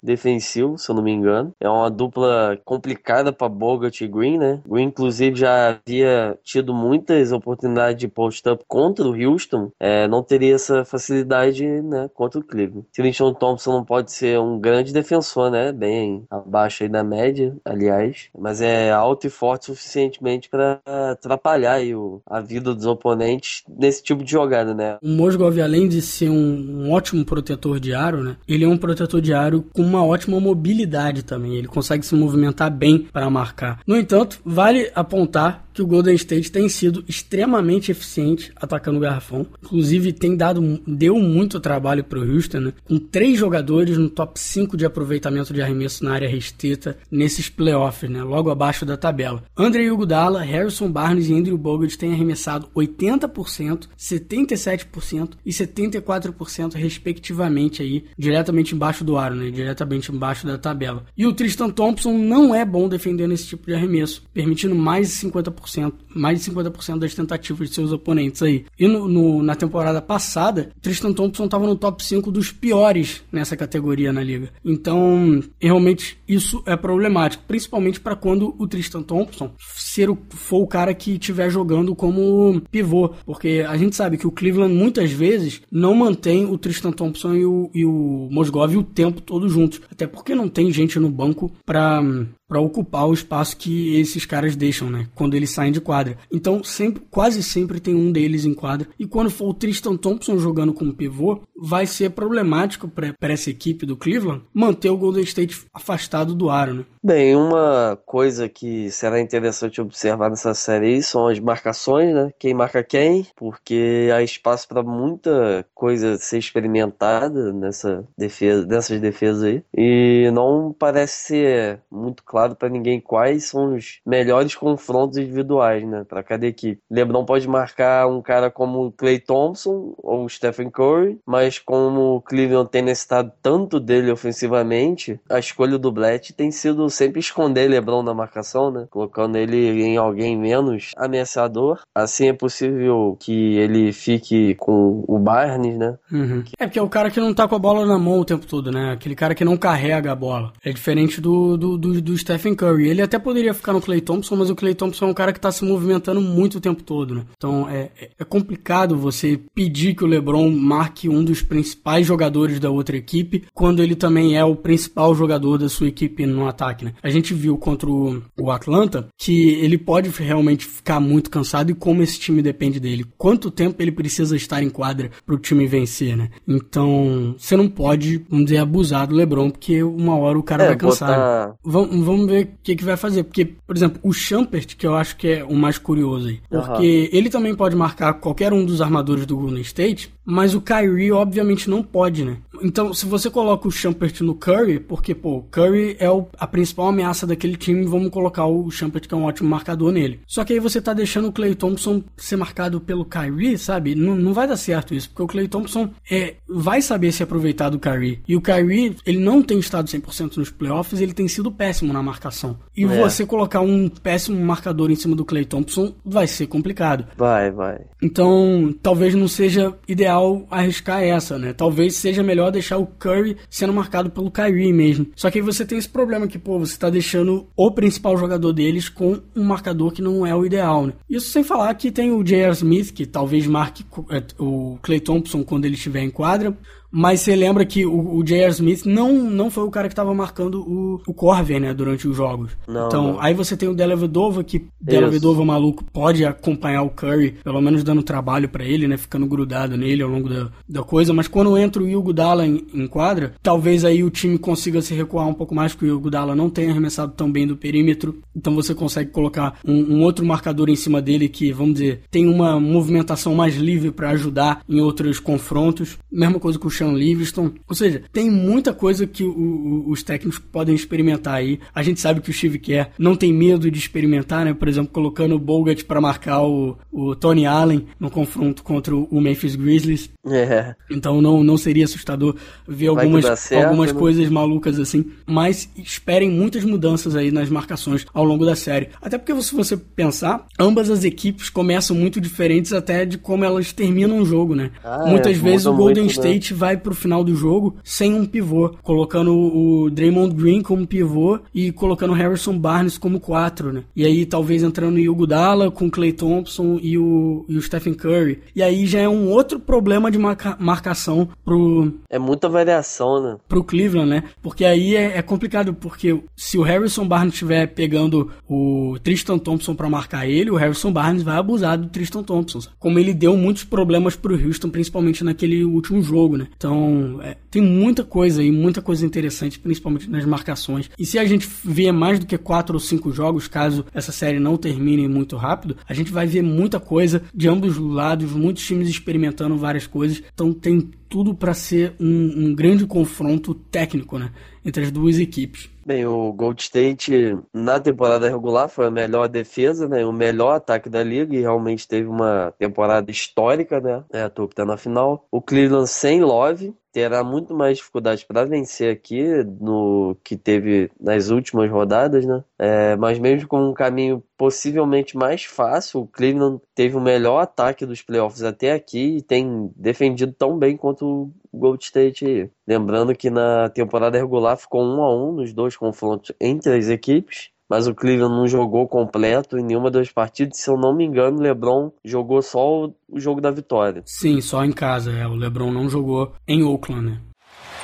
defensivo, 0.02 0.78
se 0.78 0.88
eu 0.88 0.94
não 0.94 1.02
me 1.02 1.11
engano. 1.11 1.52
É 1.61 1.68
uma 1.68 1.90
dupla 1.90 2.59
complicada 2.64 3.33
para 3.33 3.49
Bogut 3.49 4.04
e 4.04 4.09
Green, 4.09 4.38
né? 4.38 4.61
Green, 4.66 4.85
inclusive, 4.85 5.37
já 5.37 5.71
havia 5.71 6.38
tido 6.44 6.73
muitas 6.73 7.33
oportunidades 7.33 7.99
de 7.99 8.09
post-up 8.09 8.64
contra 8.68 9.04
o 9.04 9.14
Houston, 9.14 9.71
é, 9.80 10.06
não 10.06 10.23
teria 10.23 10.54
essa 10.54 10.85
facilidade, 10.85 11.64
né, 11.83 12.09
contra 12.14 12.40
o 12.40 12.44
Cleveland. 12.44 12.87
Tristan 12.92 13.35
Thompson 13.35 13.73
não 13.73 13.85
pode 13.85 14.12
ser 14.12 14.38
um 14.38 14.59
grande 14.59 14.92
defensor, 14.92 15.50
né, 15.50 15.73
bem 15.73 16.03
abaixo 16.30 16.82
aí 16.82 16.88
da 16.88 17.02
média, 17.02 17.56
aliás, 17.64 18.28
mas 18.38 18.61
é 18.61 18.90
alto 18.90 19.26
e 19.26 19.30
forte 19.30 19.66
suficientemente 19.66 20.49
para 20.49 20.80
atrapalhar 21.12 21.75
aí 21.75 21.94
o, 21.94 22.20
a 22.26 22.40
vida 22.40 22.75
dos 22.75 22.87
oponentes 22.87 23.62
nesse 23.68 24.02
tipo 24.02 24.25
de 24.25 24.30
jogada, 24.30 24.75
né? 24.75 24.99
O 25.02 25.08
Mosgov, 25.08 25.61
além 25.61 25.88
de 25.88 26.00
ser 26.02 26.28
um, 26.28 26.84
um, 26.87 26.92
ótimo 26.92 27.25
protetor 27.25 27.80
de 27.80 27.94
aro, 27.94 28.23
né? 28.23 28.37
Ele 28.46 28.64
é 28.64 28.68
um 28.68 28.76
protetor 28.76 29.20
de 29.20 29.32
aro 29.32 29.64
com 29.73 29.82
uma 29.82 30.04
ótima 30.04 30.38
mobilidade 30.40 31.23
também. 31.23 31.56
Ele 31.56 31.68
consegue 31.68 32.04
se 32.04 32.14
movimentar 32.14 32.70
bem 32.70 33.06
para 33.12 33.30
marcar. 33.30 33.80
No 33.87 33.96
entanto, 33.96 34.40
vale 34.44 34.90
apontar 34.94 35.63
que 35.74 35.82
o 35.82 35.86
Golden 35.86 36.14
State 36.14 36.52
tem 36.52 36.68
sido 36.68 37.04
extremamente 37.08 37.90
eficiente 37.90 38.52
atacando 38.54 38.98
o 38.98 39.00
garrafão. 39.00 39.44
Inclusive, 39.62 40.12
tem 40.12 40.36
dado, 40.36 40.80
deu 40.86 41.16
muito 41.18 41.58
trabalho 41.58 42.04
para 42.04 42.20
o 42.20 42.34
Houston, 42.34 42.60
né? 42.60 42.72
com 42.84 42.98
três 42.98 43.38
jogadores 43.38 43.98
no 43.98 44.08
top 44.08 44.38
5 44.38 44.76
de 44.76 44.86
aproveitamento 44.86 45.52
de 45.52 45.60
arremesso 45.60 46.04
na 46.04 46.12
área 46.12 46.28
restrita 46.28 46.96
nesses 47.10 47.48
playoffs, 47.48 48.08
né? 48.08 48.22
logo 48.22 48.50
abaixo 48.50 48.86
da 48.86 48.96
tabela. 48.96 49.42
André 49.56 49.84
Iguodala, 49.84 50.42
Harrison 50.42 50.90
Barnes 50.90 51.28
e 51.28 51.34
Andrew 51.34 51.58
Bogut 51.58 51.98
têm 51.98 52.12
arremessado 52.12 52.68
80%, 52.74 53.88
77% 53.98 55.30
e 55.44 55.50
74% 55.50 56.74
respectivamente 56.74 57.82
aí, 57.82 58.04
diretamente 58.16 58.74
embaixo 58.74 59.02
do 59.02 59.18
aro, 59.18 59.34
né? 59.34 59.50
diretamente 59.50 60.12
embaixo 60.12 60.46
da 60.46 60.56
tabela. 60.56 61.04
E 61.16 61.26
o 61.26 61.32
Tristan 61.32 61.70
Thompson 61.70 62.16
não 62.16 62.54
é 62.54 62.64
bom 62.64 62.88
defendendo 62.88 63.32
esse 63.32 63.48
tipo 63.48 63.66
de 63.66 63.74
arremesso, 63.74 64.22
permitindo 64.32 64.74
mais 64.74 65.08
de 65.08 65.28
50% 65.28 65.63
50%, 65.66 65.92
mais 66.14 66.42
de 66.42 66.50
50% 66.50 66.99
das 66.99 67.14
tentativas 67.14 67.68
de 67.68 67.75
seus 67.75 67.92
oponentes 67.92 68.42
aí. 68.42 68.64
E 68.78 68.87
no, 68.87 69.09
no, 69.09 69.42
na 69.42 69.54
temporada 69.54 70.00
passada, 70.00 70.71
Tristan 70.80 71.12
Thompson 71.12 71.44
estava 71.44 71.66
no 71.66 71.76
top 71.76 72.02
5 72.02 72.30
dos 72.30 72.52
piores 72.52 73.23
nessa 73.30 73.56
categoria 73.56 74.12
na 74.12 74.23
liga. 74.23 74.50
Então, 74.64 75.42
realmente 75.61 76.18
isso 76.26 76.62
é 76.66 76.76
problemático, 76.76 77.44
principalmente 77.47 78.00
para 78.00 78.16
quando 78.16 78.54
o 78.59 78.66
Tristan 78.66 79.02
Thompson 79.02 79.52
ser 79.59 80.11
o, 80.11 80.18
for 80.30 80.62
o 80.62 80.66
cara 80.66 80.94
que 80.94 81.12
estiver 81.12 81.50
jogando 81.50 81.94
como 81.94 82.61
pivô, 82.71 83.11
porque 83.25 83.64
a 83.66 83.76
gente 83.76 83.97
sabe 83.97 84.16
que 84.16 84.26
o 84.26 84.33
Cleveland 84.33 84.75
muitas 84.75 85.11
vezes 85.11 85.62
não 85.71 85.94
mantém 85.94 86.44
o 86.47 86.59
Tristan 86.59 86.92
Thompson 86.92 87.35
e 87.35 87.44
o, 87.44 87.70
e 87.74 87.85
o 87.85 88.29
Mosgov 88.31 88.77
o 88.77 88.83
tempo 88.83 89.20
todo 89.20 89.48
juntos, 89.48 89.81
até 89.90 90.07
porque 90.07 90.35
não 90.35 90.48
tem 90.48 90.70
gente 90.72 90.98
no 90.98 91.11
banco 91.11 91.53
para 91.64 92.03
para 92.48 92.61
ocupar 92.61 93.07
o 93.07 93.14
espaço 93.14 93.57
que 93.57 93.98
esses 93.98 94.26
caras 94.26 94.54
deixam, 94.54 94.90
né? 94.90 95.07
Quando 95.14 95.35
eles 95.35 95.50
saem 95.50 95.72
de 95.72 95.80
quadra. 95.80 96.16
Então, 96.30 96.62
sempre, 96.62 97.02
quase 97.11 97.42
sempre 97.42 97.80
tem 97.80 97.94
um 97.94 98.12
deles 98.12 98.44
em 98.44 98.54
quadra. 98.54 98.87
E 98.98 99.07
quando 99.07 99.30
for 99.30 99.48
o 99.48 99.54
Tristan 99.54 99.96
Thompson 99.96 100.38
jogando 100.38 100.72
como 100.72 100.94
pivô, 100.94 101.40
vai 101.57 101.87
ser 101.87 102.11
problemático 102.11 102.88
para 102.88 103.14
essa 103.33 103.50
equipe 103.50 103.87
do 103.87 103.96
Cleveland 103.96 104.42
manter 104.52 104.90
o 104.90 104.96
Golden 104.96 105.24
State 105.24 105.64
afastado 105.72 106.35
do 106.35 106.50
aro, 106.50 106.74
né? 106.74 106.85
Bem, 107.02 107.37
uma 107.37 107.98
coisa 108.07 108.48
que 108.48 108.90
será 108.90 109.20
interessante 109.20 109.80
observar 109.80 110.30
nessa 110.30 110.54
série 110.54 111.02
são 111.02 111.28
as 111.28 111.38
marcações, 111.38 112.14
né? 112.14 112.33
Quem 112.38 112.54
marca 112.54 112.83
quem, 112.83 113.26
porque 113.37 114.11
há 114.14 114.22
espaço 114.22 114.66
para 114.68 114.83
muita 114.83 115.66
coisa 115.74 116.16
ser 116.16 116.38
experimentada 116.38 117.52
nessa 117.52 118.07
defesa, 118.16 118.66
nessas 118.66 119.00
defesas 119.00 119.42
aí. 119.42 119.62
E 119.76 120.30
não 120.33 120.74
parece 120.78 121.26
ser 121.26 121.80
muito 121.90 122.22
claro 122.22 122.34
para 122.35 122.68
ninguém 122.68 123.01
quais 123.01 123.44
são 123.44 123.75
os 123.75 124.01
melhores 124.05 124.55
confrontos 124.55 125.18
individuais, 125.18 125.85
né, 125.85 126.05
para 126.09 126.23
cada 126.23 126.47
equipe. 126.47 126.81
LeBron 126.90 127.25
pode 127.25 127.49
marcar 127.49 128.07
um 128.07 128.20
cara 128.20 128.51
como 128.51 128.92
Clay 128.92 129.18
Thompson 129.18 129.94
ou 129.99 130.29
Stephen 130.29 130.70
Curry, 130.70 131.18
mas 131.27 131.59
como 131.59 132.16
o 132.16 132.20
Cleveland 132.20 132.70
tem 132.70 132.83
necessitado 132.83 133.33
tanto 133.42 133.79
dele 133.79 134.11
ofensivamente, 134.11 135.20
a 135.31 135.38
escolha 135.38 135.79
do 135.79 135.92
Blatt 135.92 136.33
tem 136.33 136.51
sido 136.51 136.88
sempre 136.90 137.20
esconder 137.20 137.68
LeBron 137.68 138.03
na 138.03 138.14
marcação, 138.14 138.70
né, 138.70 138.87
colocando 138.90 139.37
ele 139.37 139.83
em 139.83 139.97
alguém 139.97 140.37
menos 140.37 140.92
ameaçador. 140.97 141.81
Assim 141.94 142.29
é 142.29 142.33
possível 142.33 143.16
que 143.20 143.57
ele 143.57 143.92
fique 143.92 144.55
com 144.57 145.05
o 145.07 145.18
Barnes, 145.18 145.77
né? 145.77 145.97
Uhum. 146.11 146.44
É 146.59 146.66
porque 146.66 146.79
é 146.79 146.83
o 146.83 146.88
cara 146.88 147.11
que 147.11 147.20
não 147.20 147.35
tá 147.35 147.47
com 147.47 147.55
a 147.55 147.59
bola 147.59 147.87
na 147.87 147.99
mão 147.99 148.18
o 148.18 148.25
tempo 148.25 148.47
todo, 148.47 148.70
né? 148.70 148.92
Aquele 148.92 149.14
cara 149.14 149.35
que 149.35 149.44
não 149.44 149.57
carrega 149.57 150.12
a 150.12 150.16
bola. 150.16 150.53
É 150.62 150.73
diferente 150.73 151.20
do, 151.20 151.57
do, 151.57 151.79
do, 151.79 152.01
do 152.01 152.14
Stephen 152.24 152.54
Curry. 152.54 152.88
Ele 152.88 153.02
até 153.02 153.18
poderia 153.18 153.54
ficar 153.54 153.72
no 153.72 153.80
Clay 153.80 154.00
Thompson, 154.00 154.37
mas 154.37 154.50
o 154.50 154.56
Clay 154.56 154.74
Thompson 154.74 155.06
é 155.06 155.08
um 155.08 155.14
cara 155.14 155.32
que 155.32 155.38
está 155.38 155.52
se 155.52 155.64
movimentando 155.64 156.20
muito 156.20 156.58
o 156.58 156.60
tempo 156.60 156.82
todo, 156.82 157.14
né? 157.14 157.24
Então 157.37 157.68
é, 157.68 157.90
é, 158.00 158.10
é 158.18 158.24
complicado 158.24 158.96
você 158.96 159.38
pedir 159.54 159.94
que 159.94 160.02
o 160.02 160.06
LeBron 160.06 160.50
marque 160.50 161.08
um 161.08 161.22
dos 161.22 161.42
principais 161.42 162.06
jogadores 162.06 162.58
da 162.58 162.70
outra 162.70 162.96
equipe 162.96 163.44
quando 163.52 163.82
ele 163.82 163.94
também 163.94 164.37
é 164.37 164.44
o 164.44 164.56
principal 164.56 165.14
jogador 165.14 165.58
da 165.58 165.68
sua 165.68 165.88
equipe 165.88 166.26
no 166.26 166.48
ataque, 166.48 166.84
né? 166.84 166.94
A 167.02 167.10
gente 167.10 167.34
viu 167.34 167.56
contra 167.58 167.88
o, 167.88 168.22
o 168.40 168.50
Atlanta 168.50 169.08
que 169.18 169.50
ele 169.50 169.76
pode 169.76 170.08
realmente 170.10 170.66
ficar 170.66 171.00
muito 171.00 171.30
cansado 171.30 171.70
e 171.70 171.74
como 171.74 172.02
esse 172.02 172.18
time 172.18 172.40
depende 172.40 172.80
dele. 172.80 173.04
Quanto 173.18 173.50
tempo 173.50 173.82
ele 173.82 173.92
precisa 173.92 174.34
estar 174.34 174.62
em 174.62 174.70
quadra 174.70 175.10
para 175.26 175.34
o 175.34 175.38
time 175.38 175.66
vencer, 175.66 176.16
né? 176.16 176.30
Então 176.48 177.34
você 177.38 177.56
não 177.56 177.68
pode, 177.68 178.24
vamos 178.28 178.46
dizer, 178.46 178.58
abusar 178.58 179.06
do 179.06 179.14
LeBron 179.14 179.50
porque 179.50 179.82
uma 179.82 180.16
hora 180.16 180.38
o 180.38 180.42
cara 180.42 180.64
é, 180.64 180.66
vai 180.68 180.76
cansar. 180.76 181.08
Botar... 181.08 181.48
Né? 181.48 181.54
Vamos, 181.62 182.04
vamos 182.14 182.27
ver 182.31 182.44
o 182.44 182.48
que, 182.62 182.77
que 182.77 182.85
vai 182.85 182.96
fazer. 182.96 183.24
Porque, 183.24 183.44
por 183.44 183.77
exemplo, 183.77 184.00
o 184.03 184.12
Champert, 184.12 184.77
que 184.77 184.87
eu 184.87 184.94
acho 184.94 185.16
que 185.16 185.29
é 185.29 185.44
o 185.44 185.55
mais 185.55 185.79
curioso 185.79 186.29
aí. 186.29 186.40
Porque 186.48 187.09
uhum. 187.12 187.18
ele 187.18 187.31
também 187.31 187.55
pode 187.55 187.77
marcar 187.77 188.14
qualquer 188.14 188.53
um 188.53 188.64
dos 188.64 188.81
armadores 188.81 189.27
do 189.27 189.37
Golden 189.37 189.61
State, 189.62 190.12
mas 190.24 190.55
o 190.55 190.61
Kyrie, 190.61 191.12
obviamente, 191.12 191.68
não 191.68 191.83
pode, 191.83 192.24
né? 192.24 192.38
Então, 192.62 192.94
se 192.94 193.05
você 193.05 193.29
coloca 193.29 193.68
o 193.68 193.70
Champert 193.70 194.20
no 194.22 194.35
Curry, 194.35 194.81
porque, 194.81 195.14
pô, 195.14 195.42
Curry 195.50 195.96
é 195.98 196.11
o, 196.11 196.27
a 196.38 196.46
principal 196.46 196.88
ameaça 196.88 197.27
daquele 197.27 197.57
time, 197.57 197.85
vamos 197.85 198.11
colocar 198.11 198.46
o 198.46 198.70
Champert, 198.70 199.07
que 199.07 199.14
é 199.14 199.16
um 199.16 199.24
ótimo 199.24 199.48
marcador, 199.48 199.92
nele. 199.92 200.20
Só 200.27 200.44
que 200.44 200.55
aí 200.55 200.61
você 200.61 200.81
tá 200.81 200.94
deixando 200.94 201.29
o 201.29 201.33
Clay 201.33 201.55
Thompson 201.55 202.03
ser 202.16 202.37
marcado 202.37 202.81
pelo 202.81 203.05
Kyrie, 203.05 203.59
sabe? 203.59 203.94
Não, 203.94 204.16
não 204.16 204.33
vai 204.33 204.46
dar 204.46 204.57
certo 204.57 204.94
isso, 204.94 205.11
porque 205.11 205.22
o 205.22 205.27
Clay 205.27 205.46
Thompson 205.46 205.90
é, 206.11 206.37
vai 206.48 206.81
saber 206.81 207.12
se 207.12 207.22
aproveitar 207.22 207.68
do 207.68 207.79
Kyrie. 207.79 208.20
E 208.27 208.35
o 208.35 208.40
Kyrie, 208.40 208.96
ele 209.05 209.18
não 209.18 209.42
tem 209.42 209.59
estado 209.59 209.88
100% 209.88 210.38
nos 210.38 210.50
playoffs, 210.50 211.00
ele 211.00 211.12
tem 211.12 211.29
sido 211.29 211.53
péssimo 211.53 211.92
na 211.92 212.03
marcação. 212.04 212.58
E 212.76 212.84
é. 212.84 212.86
você 212.86 213.26
colocar 213.26 213.60
um 213.60 213.88
péssimo 213.88 214.38
marcador 214.44 214.90
em 214.90 214.94
cima 214.94 215.16
do 215.16 215.24
Clay 215.24 215.44
Thompson 215.44 215.94
vai 216.04 216.26
ser 216.26 216.46
complicado. 216.46 217.06
Vai, 217.16 217.50
vai. 217.50 217.80
Então, 218.02 218.74
talvez 218.82 219.14
não 219.14 219.26
seja 219.26 219.74
ideal 219.88 220.46
arriscar 220.50 221.02
essa, 221.02 221.38
né? 221.38 221.52
Talvez 221.52 221.96
seja 221.96 222.22
melhor 222.22 222.50
deixar 222.50 222.78
o 222.78 222.86
Curry 222.86 223.36
sendo 223.48 223.72
marcado 223.72 224.10
pelo 224.10 224.30
Kyrie 224.30 224.72
mesmo. 224.72 225.06
Só 225.16 225.30
que 225.30 225.38
aí 225.38 225.44
você 225.44 225.64
tem 225.64 225.78
esse 225.78 225.88
problema 225.88 226.26
que, 226.26 226.38
pô, 226.38 226.58
você 226.58 226.78
tá 226.78 226.90
deixando 226.90 227.46
o 227.56 227.70
principal 227.70 228.16
jogador 228.16 228.52
deles 228.52 228.88
com 228.88 229.20
um 229.34 229.44
marcador 229.44 229.92
que 229.92 230.02
não 230.02 230.26
é 230.26 230.34
o 230.34 230.44
ideal, 230.44 230.86
né? 230.86 230.92
Isso 231.08 231.30
sem 231.30 231.42
falar 231.42 231.74
que 231.74 231.90
tem 231.90 232.10
o 232.10 232.22
J.R. 232.22 232.52
Smith, 232.52 232.92
que 232.92 233.06
talvez 233.06 233.46
marque 233.46 233.84
é, 234.10 234.22
o 234.38 234.78
Clay 234.82 235.00
Thompson 235.00 235.42
quando 235.42 235.64
ele 235.64 235.74
estiver 235.74 236.02
em 236.02 236.10
quadra. 236.10 236.56
Mas 236.96 237.22
você 237.22 237.35
lembra 237.35 237.64
que 237.64 237.85
o, 237.85 238.16
o 238.18 238.22
J.R. 238.22 238.52
Smith 238.52 238.87
não, 238.87 239.12
não 239.28 239.50
foi 239.50 239.64
o 239.64 239.70
cara 239.70 239.88
que 239.88 239.92
estava 239.92 240.14
marcando 240.14 240.61
o, 240.61 241.00
o 241.04 241.12
Corver, 241.12 241.61
né, 241.61 241.74
durante 241.74 242.07
os 242.07 242.16
jogos. 242.16 242.52
Não, 242.68 242.87
então, 242.87 243.12
não. 243.14 243.20
aí 243.20 243.35
você 243.35 243.57
tem 243.57 243.68
o 243.68 243.74
Delavedova, 243.74 244.44
que 244.44 244.64
Delavedova 244.80 245.44
maluco 245.44 245.83
pode 245.92 246.24
acompanhar 246.24 246.83
o 246.83 246.90
Curry, 246.90 247.35
pelo 247.42 247.61
menos 247.61 247.83
dando 247.83 248.00
trabalho 248.00 248.48
para 248.48 248.64
ele, 248.64 248.87
né, 248.87 248.96
ficando 248.96 249.26
grudado 249.26 249.76
nele 249.76 250.04
ao 250.04 250.09
longo 250.09 250.28
da, 250.28 250.50
da 250.68 250.83
coisa. 250.85 251.12
Mas 251.12 251.26
quando 251.26 251.59
entra 251.59 251.83
o 251.83 251.98
Hugo 251.98 252.12
Dalla 252.12 252.46
em, 252.46 252.64
em, 252.72 252.87
quadra, 252.87 253.35
talvez 253.42 253.85
aí 253.85 254.04
o 254.04 254.11
time 254.11 254.38
consiga 254.38 254.80
se 254.80 254.94
recuar 254.94 255.26
um 255.26 255.35
pouco 255.35 255.52
mais, 255.52 255.74
porque 255.74 255.90
o 255.90 255.96
Hugo 255.96 256.11
Dalla 256.11 256.37
não 256.37 256.48
tem 256.48 256.70
arremessado 256.70 257.12
tão 257.16 257.30
bem 257.30 257.44
do 257.44 257.57
perímetro. 257.57 258.20
Então 258.37 258.54
você 258.54 258.72
consegue 258.72 259.11
colocar 259.11 259.59
um, 259.66 259.96
um 259.96 260.02
outro 260.04 260.24
marcador 260.24 260.68
em 260.68 260.76
cima 260.76 261.02
dele 261.02 261.28
que, 261.28 261.50
vamos 261.50 261.74
dizer, 261.74 262.02
tem 262.09 262.28
uma 262.28 262.61
movimentação 262.61 263.35
mais 263.35 263.57
livre 263.57 263.90
para 263.90 264.11
ajudar 264.11 264.61
em 264.68 264.80
outros 264.80 265.18
confrontos. 265.18 265.98
Mesma 266.09 266.38
coisa 266.38 266.57
com 266.57 266.68
o 266.68 266.70
Sean 266.85 266.92
Livingston. 266.92 267.53
Ou 267.68 267.75
seja, 267.75 268.03
tem 268.12 268.31
muita 268.31 268.73
coisa 268.73 269.07
que 269.07 269.25
o, 269.25 269.31
o, 269.31 269.90
os 269.90 270.03
técnicos 270.03 270.38
podem 270.38 270.75
experimentar 270.75 271.35
aí. 271.35 271.59
A 271.75 271.83
gente 271.83 272.01
sabe 272.01 272.20
que 272.20 272.31
o 272.31 272.33
Steve 272.33 272.59
Kerr 272.59 272.90
não 272.99 273.16
tem 273.16 273.33
medo 273.33 273.70
de 273.70 273.79
experimentar, 273.79 274.44
né? 274.44 274.53
Por 274.53 274.68
exemplo, 274.68 274.92
colocando 274.92 275.35
o 275.35 275.38
Bogut 275.38 275.85
para 275.85 276.01
marcar 276.01 276.42
o, 276.42 276.77
o 276.92 277.16
Tony 277.16 277.47
Allen 277.47 277.87
no 277.99 278.11
confronto 278.11 278.62
contra 278.62 278.94
o 278.94 279.20
Memphis 279.20 279.57
Grizzlies. 279.57 280.11
É. 280.27 280.75
Então 280.90 281.20
não, 281.20 281.42
não 281.42 281.57
seria 281.57 281.85
assustador 281.85 282.37
ver 282.66 282.88
algumas, 282.88 283.25
certo, 283.38 283.66
algumas 283.66 283.92
né? 283.92 283.99
coisas 283.99 284.29
malucas 284.29 284.79
assim. 284.79 285.07
Mas 285.27 285.68
esperem 285.77 286.31
muitas 286.31 286.64
mudanças 286.64 287.16
aí 287.16 287.31
nas 287.31 287.49
marcações 287.49 288.07
ao 288.12 288.25
longo 288.25 288.44
da 288.44 288.57
série. 288.57 288.88
Até 289.01 289.18
porque 289.18 289.40
se 289.42 289.55
você 289.55 289.77
pensar, 289.77 290.47
ambas 290.59 290.90
as 290.90 291.05
equipes 291.05 291.49
começam 291.49 291.97
muito 291.97 292.20
diferentes 292.20 292.73
até 292.73 293.05
de 293.05 293.18
como 293.18 293.44
elas 293.44 293.73
terminam 293.73 294.18
o 294.18 294.25
jogo, 294.25 294.55
né? 294.55 294.70
Ah, 294.83 295.05
é, 295.07 295.11
Muitas 295.11 295.37
é, 295.37 295.40
vezes 295.40 295.66
o 295.66 295.73
Golden 295.73 296.05
muito, 296.05 296.20
né? 296.20 296.31
State 296.31 296.53
né? 296.53 296.59
vai 296.59 296.73
pro 296.76 296.94
final 296.94 297.24
do 297.24 297.34
jogo 297.34 297.76
sem 297.82 298.14
um 298.14 298.24
pivô, 298.24 298.70
colocando 298.82 299.34
o 299.34 299.90
Draymond 299.90 300.34
Green 300.34 300.62
como 300.62 300.87
pivô 300.87 301.38
e 301.54 301.72
colocando 301.72 302.10
o 302.10 302.16
Harrison 302.16 302.58
Barnes 302.58 302.98
como 302.98 303.20
quatro, 303.20 303.72
né? 303.72 303.84
E 303.94 304.04
aí 304.04 304.26
talvez 304.26 304.62
entrando 304.62 304.98
o 304.98 305.10
Hugo 305.10 305.26
Dalla 305.26 305.70
com 305.70 305.87
o 305.87 305.90
Clay 305.90 306.12
Thompson 306.12 306.78
e 306.82 306.98
o, 306.98 307.44
e 307.48 307.56
o 307.56 307.62
Stephen 307.62 307.94
Curry. 307.94 308.40
E 308.54 308.62
aí 308.62 308.87
já 308.87 309.00
é 309.00 309.08
um 309.08 309.30
outro 309.30 309.58
problema 309.58 310.10
de 310.10 310.18
marca, 310.18 310.56
marcação 310.58 311.28
pro... 311.44 311.92
É 312.08 312.18
muita 312.18 312.48
variação, 312.48 313.22
né? 313.22 313.37
Pro 313.48 313.64
Cleveland, 313.64 314.08
né? 314.08 314.24
Porque 314.42 314.64
aí 314.64 314.96
é, 314.96 315.18
é 315.18 315.22
complicado, 315.22 315.74
porque 315.74 316.22
se 316.37 316.58
o 316.58 316.62
Harrison 316.62 317.06
Barnes 317.06 317.34
estiver 317.34 317.66
pegando 317.68 318.30
o 318.48 318.96
Tristan 319.02 319.38
Thompson 319.38 319.74
para 319.74 319.88
marcar 319.88 320.28
ele, 320.28 320.50
o 320.50 320.56
Harrison 320.56 320.92
Barnes 320.92 321.22
vai 321.22 321.37
abusar 321.37 321.78
do 321.78 321.88
Tristan 321.88 322.22
Thompson. 322.22 322.60
Como 322.78 322.98
ele 322.98 323.12
deu 323.12 323.37
muitos 323.37 323.64
problemas 323.64 324.16
pro 324.16 324.34
Houston, 324.34 324.70
principalmente 324.70 325.24
naquele 325.24 325.64
último 325.64 326.02
jogo, 326.02 326.37
né? 326.37 326.46
Então, 326.64 327.20
é, 327.22 327.37
tem 327.50 327.61
muita 327.61 328.03
coisa 328.03 328.40
aí, 328.40 328.50
muita 328.50 328.81
coisa 328.81 329.05
interessante, 329.05 329.59
principalmente 329.59 330.09
nas 330.09 330.24
marcações. 330.24 330.88
E 330.98 331.05
se 331.05 331.18
a 331.18 331.24
gente 331.27 331.46
vê 331.62 331.92
mais 331.92 332.18
do 332.18 332.24
que 332.24 332.38
quatro 332.38 332.72
ou 332.72 332.81
cinco 332.81 333.12
jogos, 333.12 333.46
caso 333.46 333.85
essa 333.92 334.11
série 334.11 334.40
não 334.40 334.57
termine 334.57 335.07
muito 335.07 335.37
rápido, 335.37 335.77
a 335.87 335.92
gente 335.92 336.11
vai 336.11 336.27
ver 336.27 336.40
muita 336.40 336.81
coisa 336.81 337.20
de 337.35 337.48
ambos 337.48 337.77
os 337.77 337.94
lados, 337.94 338.33
muitos 338.33 338.64
times 338.64 338.88
experimentando 338.88 339.59
várias 339.59 339.87
coisas. 339.87 340.22
Então 340.33 340.55
tem 340.55 340.90
tudo 341.08 341.34
para 341.34 341.54
ser 341.54 341.94
um, 342.00 342.46
um 342.46 342.54
grande 342.54 342.86
confronto 342.86 343.54
técnico, 343.54 344.18
né? 344.18 344.32
Entre 344.64 344.84
as 344.84 344.90
duas 344.90 345.18
equipes. 345.18 345.70
Bem, 345.84 346.06
o 346.06 346.32
Gold 346.32 346.62
State 346.62 347.36
na 347.52 347.78
temporada 347.78 348.28
regular 348.28 348.68
foi 348.68 348.86
a 348.86 348.90
melhor 348.90 349.28
defesa, 349.28 349.86
né? 349.86 350.04
O 350.04 350.12
melhor 350.12 350.54
ataque 350.54 350.88
da 350.88 351.02
liga 351.02 351.36
e 351.36 351.40
realmente 351.40 351.86
teve 351.86 352.08
uma 352.08 352.52
temporada 352.58 353.10
histórica, 353.10 353.80
né? 353.80 354.02
É 354.12 354.28
que 354.28 354.54
tá 354.54 354.64
na 354.64 354.78
final. 354.78 355.26
O 355.30 355.42
Cleveland 355.42 355.88
sem 355.88 356.22
Love, 356.22 356.74
terá 356.94 357.24
muito 357.24 357.52
mais 357.52 357.78
dificuldade 357.78 358.24
para 358.24 358.44
vencer 358.44 358.92
aqui 358.92 359.42
no 359.61 360.16
que 360.22 360.37
teve 360.37 360.88
nas 361.00 361.28
últimas 361.28 361.68
rodadas, 361.68 362.24
né? 362.24 362.44
É, 362.57 362.94
mas 362.94 363.18
mesmo 363.18 363.48
com 363.48 363.68
um 363.68 363.74
caminho 363.74 364.22
possivelmente 364.38 365.16
mais 365.16 365.42
fácil, 365.42 366.02
o 366.02 366.07
Cleveland 366.07 366.61
teve 366.72 366.96
o 366.96 367.00
melhor 367.00 367.40
ataque 367.40 367.85
dos 367.85 368.00
playoffs 368.00 368.44
até 368.44 368.70
aqui 368.70 369.16
e 369.16 369.22
tem 369.22 369.72
defendido 369.74 370.33
tão 370.33 370.57
bem 370.57 370.76
quanto 370.76 371.04
o 371.04 371.59
Gold 371.59 371.83
State. 371.85 372.48
Lembrando 372.64 373.12
que 373.12 373.28
na 373.28 373.68
temporada 373.70 374.16
regular 374.16 374.57
ficou 374.57 374.85
um 374.85 375.02
a 375.02 375.12
um 375.12 375.33
nos 375.33 375.52
dois 375.52 375.76
confrontos 375.76 376.30
entre 376.40 376.76
as 376.76 376.88
equipes 376.88 377.50
mas 377.74 377.88
o 377.88 377.94
Cleveland 377.94 378.37
não 378.37 378.46
jogou 378.46 378.87
completo 378.87 379.58
em 379.58 379.64
nenhuma 379.64 379.90
das 379.90 380.08
partidas. 380.08 380.60
Se 380.60 380.70
eu 380.70 380.76
não 380.76 380.94
me 380.94 381.04
engano, 381.04 381.38
o 381.38 381.42
LeBron 381.42 381.90
jogou 382.04 382.40
só 382.40 382.84
o, 382.84 382.94
jogo 383.16 383.40
da 383.40 383.50
vitória. 383.50 384.00
Sim, 384.06 384.40
só 384.40 384.64
em 384.64 384.70
casa. 384.70 385.10
É. 385.10 385.26
O 385.26 385.34
LeBron 385.34 385.72
não 385.72 385.90
jogou 385.90 386.32
em 386.46 386.62
Oakland. 386.62 387.10
Né? 387.10 387.20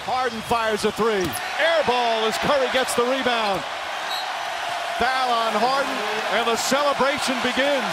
Harden 0.07 0.41
fires 0.43 0.87
a 0.87 0.93
three. 0.93 1.27
Air 1.59 1.85
ball 1.89 2.25
as 2.29 2.39
Curry 2.39 2.71
gets 2.73 2.95
the 2.95 3.03
rebound. 3.03 3.61
Foul 5.01 5.33
on 5.33 5.59
Harden 5.59 5.99
and 6.39 6.47
the 6.47 6.57
celebration 6.57 7.35
begins. 7.43 7.91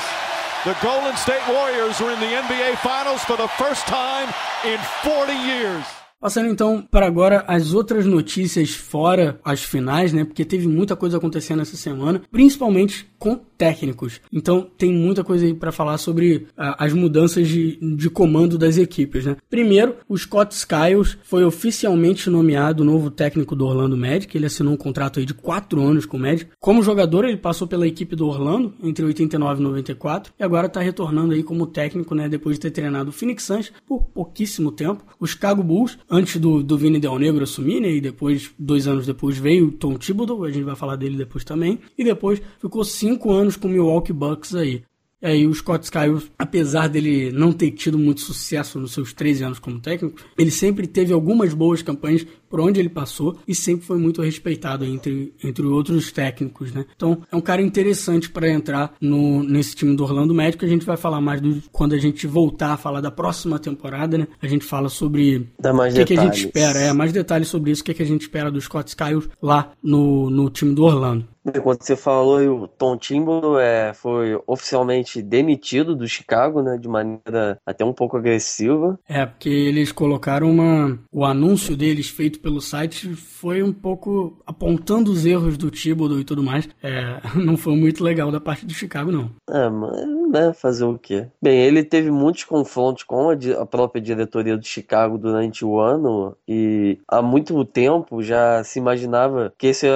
The 0.66 0.78
Golden 0.86 1.18
State 1.18 1.42
Warriors 1.50 2.00
are 2.00 2.14
in 2.14 2.20
the 2.20 2.30
NBA 2.46 2.78
Finals 2.78 3.24
for 3.24 3.38
the 3.38 3.48
first 3.58 3.88
time 3.88 4.30
in 4.64 4.78
40 5.02 5.34
years. 5.34 5.84
Passando 6.20 6.50
então 6.50 6.82
para 6.90 7.06
agora 7.06 7.46
as 7.48 7.74
outras 7.74 8.06
notícias 8.06 8.72
fora 8.72 9.40
as 9.44 9.64
finais, 9.64 10.12
né? 10.12 10.26
Porque 10.26 10.44
teve 10.44 10.68
muita 10.68 10.96
coisa 10.96 11.18
acontecendo 11.18 11.62
essa 11.62 11.78
semana, 11.78 12.22
principalmente 12.32 13.08
com 13.20 13.40
técnicos. 13.58 14.22
Então 14.32 14.68
tem 14.78 14.94
muita 14.94 15.24
coisa 15.24 15.46
aí 15.46 15.54
para 15.54 15.72
falar 15.72 15.98
sobre 15.98 16.48
uh, 16.58 16.76
as 16.78 16.94
mudanças 16.94 17.48
de, 17.48 17.78
de 17.96 18.10
comando 18.10 18.58
das 18.58 18.78
equipes, 18.78 19.26
né? 19.26 19.38
Primeiro, 19.50 19.96
o 20.08 20.18
Scott 20.18 20.54
Skiles 20.54 21.18
foi 21.24 21.44
oficialmente 21.44 22.30
nomeado 22.30 22.84
novo 22.84 23.10
técnico 23.10 23.56
do 23.56 23.66
Orlando 23.66 23.98
Magic. 23.98 24.36
Ele 24.36 24.46
assinou 24.46 24.74
um 24.74 24.78
contrato 24.78 25.20
aí 25.20 25.26
de 25.26 25.34
quatro 25.34 25.82
anos 25.82 26.06
com 26.06 26.18
o 26.18 26.20
Magic. 26.20 26.50
Como 26.60 26.84
jogador, 26.84 27.26
ele 27.26 27.38
passou 27.38 27.68
pela 27.68 27.88
equipe 27.88 28.16
do 28.16 28.28
Orlando 28.28 28.74
entre 28.84 29.06
89 29.06 29.60
e 29.60 29.64
94 29.64 30.34
e 30.40 30.44
agora 30.44 30.68
está 30.68 30.82
retornando 30.82 31.34
aí 31.34 31.44
como 31.44 31.68
técnico, 31.68 32.14
né? 32.14 32.30
Depois 32.30 32.56
de 32.56 32.62
ter 32.62 32.72
treinado 32.72 33.10
o 33.10 33.14
Phoenix 33.14 33.44
Suns 33.44 33.72
por 33.88 34.04
pouquíssimo 34.04 34.72
tempo. 34.72 35.04
O 35.20 35.26
Chicago 35.26 35.64
Bulls, 35.64 35.98
antes 36.10 36.38
do, 36.38 36.64
do 36.64 36.78
Vini 36.78 37.00
Del 37.00 37.20
Negro 37.20 37.44
assumir, 37.44 37.80
né? 37.80 37.92
E 37.92 38.02
depois, 38.02 38.52
dois 38.58 38.88
anos 38.88 39.06
depois, 39.06 39.38
veio 39.38 39.68
o 39.68 39.72
Tom 39.72 39.98
Thibodeau, 39.98 40.44
a 40.44 40.52
gente 40.52 40.64
vai 40.64 40.76
falar 40.76 40.96
dele 40.96 41.18
depois 41.18 41.44
também. 41.44 41.80
E 41.98 42.04
depois 42.04 42.42
ficou 42.60 42.84
cinco 42.84 43.32
anos 43.32 43.56
com 43.56 43.68
o 43.68 43.72
Milwaukee 43.72 44.14
Bucks 44.14 44.56
aí. 44.56 44.84
E 45.20 45.26
aí 45.26 45.48
o 45.48 45.54
Scott 45.54 45.84
Skiles, 45.84 46.32
apesar 46.38 46.88
dele 46.88 47.32
não 47.32 47.52
ter 47.52 47.72
tido 47.72 47.98
muito 47.98 48.22
sucesso 48.22 48.80
nos 48.80 48.92
seus 48.92 49.14
13 49.14 49.44
anos 49.46 49.60
como 49.60 49.80
técnico, 49.80 50.20
ele 50.38 50.52
sempre 50.52 50.86
teve 50.86 51.12
algumas 51.12 51.56
boas 51.56 51.82
campanhas 51.82 52.26
por 52.50 52.60
onde 52.60 52.80
ele 52.80 52.90
passou 52.90 53.38
e 53.48 53.54
sempre 53.54 53.86
foi 53.86 53.98
muito 53.98 54.22
respeitado 54.22 54.86
entre, 54.86 55.34
entre 55.44 55.66
outros 55.66 56.12
técnicos, 56.12 56.74
né? 56.74 56.86
Então 56.96 57.22
é 57.32 57.36
um 57.36 57.42
cara 57.42 57.62
interessante 57.62 58.30
para 58.30 58.50
entrar 58.50 58.94
no, 59.02 59.44
nesse 59.44 59.76
time 59.76 59.96
do 59.96 60.04
Orlando 60.04 60.34
Magic. 60.34 60.64
A 60.64 60.68
gente 60.68 60.86
vai 60.86 60.98
falar 60.98 61.22
mais 61.22 61.42
do, 61.42 61.62
quando 61.72 61.94
a 61.94 61.98
gente 61.98 62.28
voltar 62.28 62.74
a 62.74 62.78
falar 62.78 63.02
da 63.02 63.12
próxima 63.12 63.60
temporada, 63.60 64.18
né? 64.18 64.28
A 64.42 64.48
gente 64.48 64.66
fala 64.66 64.90
sobre 64.90 65.50
o 65.60 65.94
que, 65.94 66.06
que, 66.06 66.18
a 66.18 66.24
gente 66.24 66.46
espera, 66.46 66.80
é 66.80 66.94
mais 66.94 67.12
detalhes 67.12 67.48
sobre 67.48 67.72
isso, 67.72 67.82
o 67.82 67.86
que, 67.86 67.94
que 67.94 68.04
a 68.04 68.06
gente 68.06 68.22
espera 68.22 68.52
do 68.52 68.62
Scott 68.62 68.90
Skiles 68.90 69.30
lá 69.42 69.72
no, 69.82 70.30
no 70.30 70.50
time 70.50 70.74
do 70.74 70.84
Orlando. 70.84 71.26
Quando 71.64 71.82
você 71.82 71.96
falou, 71.96 72.64
o 72.64 72.68
Tom 72.68 72.98
Timbo 72.98 73.58
é, 73.58 73.94
foi 73.94 74.38
oficialmente 74.46 75.22
demitido 75.22 75.96
do 75.96 76.08
Chicago, 76.08 76.62
né, 76.62 76.78
de 76.78 76.90
maneira 76.90 77.58
até 77.66 77.86
um 77.86 77.94
pouco 77.94 78.18
agressiva. 78.18 79.00
É, 79.08 79.26
porque 79.26 79.50
eles 79.50 79.92
colocaram 79.92 80.52
uma, 80.52 81.00
o 81.12 81.24
anúncio 81.24 81.78
deles 81.78 82.10
feito 82.10 82.37
pelo 82.38 82.62
site 82.62 83.14
foi 83.16 83.62
um 83.62 83.74
pouco 83.74 84.42
apontando 84.46 85.12
os 85.12 85.26
erros 85.26 85.58
do 85.58 85.72
Thibodeau 85.72 86.20
e 86.20 86.24
tudo 86.24 86.44
mais. 86.44 86.68
É, 86.82 87.20
não 87.36 87.58
foi 87.58 87.76
muito 87.76 88.04
legal 88.04 88.32
da 88.32 88.40
parte 88.40 88.66
do 88.66 88.74
Chicago, 88.74 89.12
não. 89.12 89.32
É, 89.50 89.70
mas, 89.70 90.32
né, 90.32 90.54
fazer 90.54 90.86
o 90.86 90.98
quê? 90.98 91.28
Bem, 91.42 91.60
ele 91.60 91.84
teve 91.84 92.12
muitos 92.12 92.44
confrontos 92.44 93.04
com 93.04 93.30
a, 93.30 93.62
a 93.62 93.66
própria 93.66 94.02
diretoria 94.02 94.58
do 94.58 94.66
Chicago 94.66 95.18
durante 95.18 95.64
o 95.66 95.80
ano 95.80 96.36
e 96.48 97.00
há 97.08 97.22
muito 97.22 97.64
tempo 97.66 98.22
já 98.22 98.64
se 98.64 98.80
imaginava 98.80 99.54
que 99.58 99.68
esse 99.68 99.88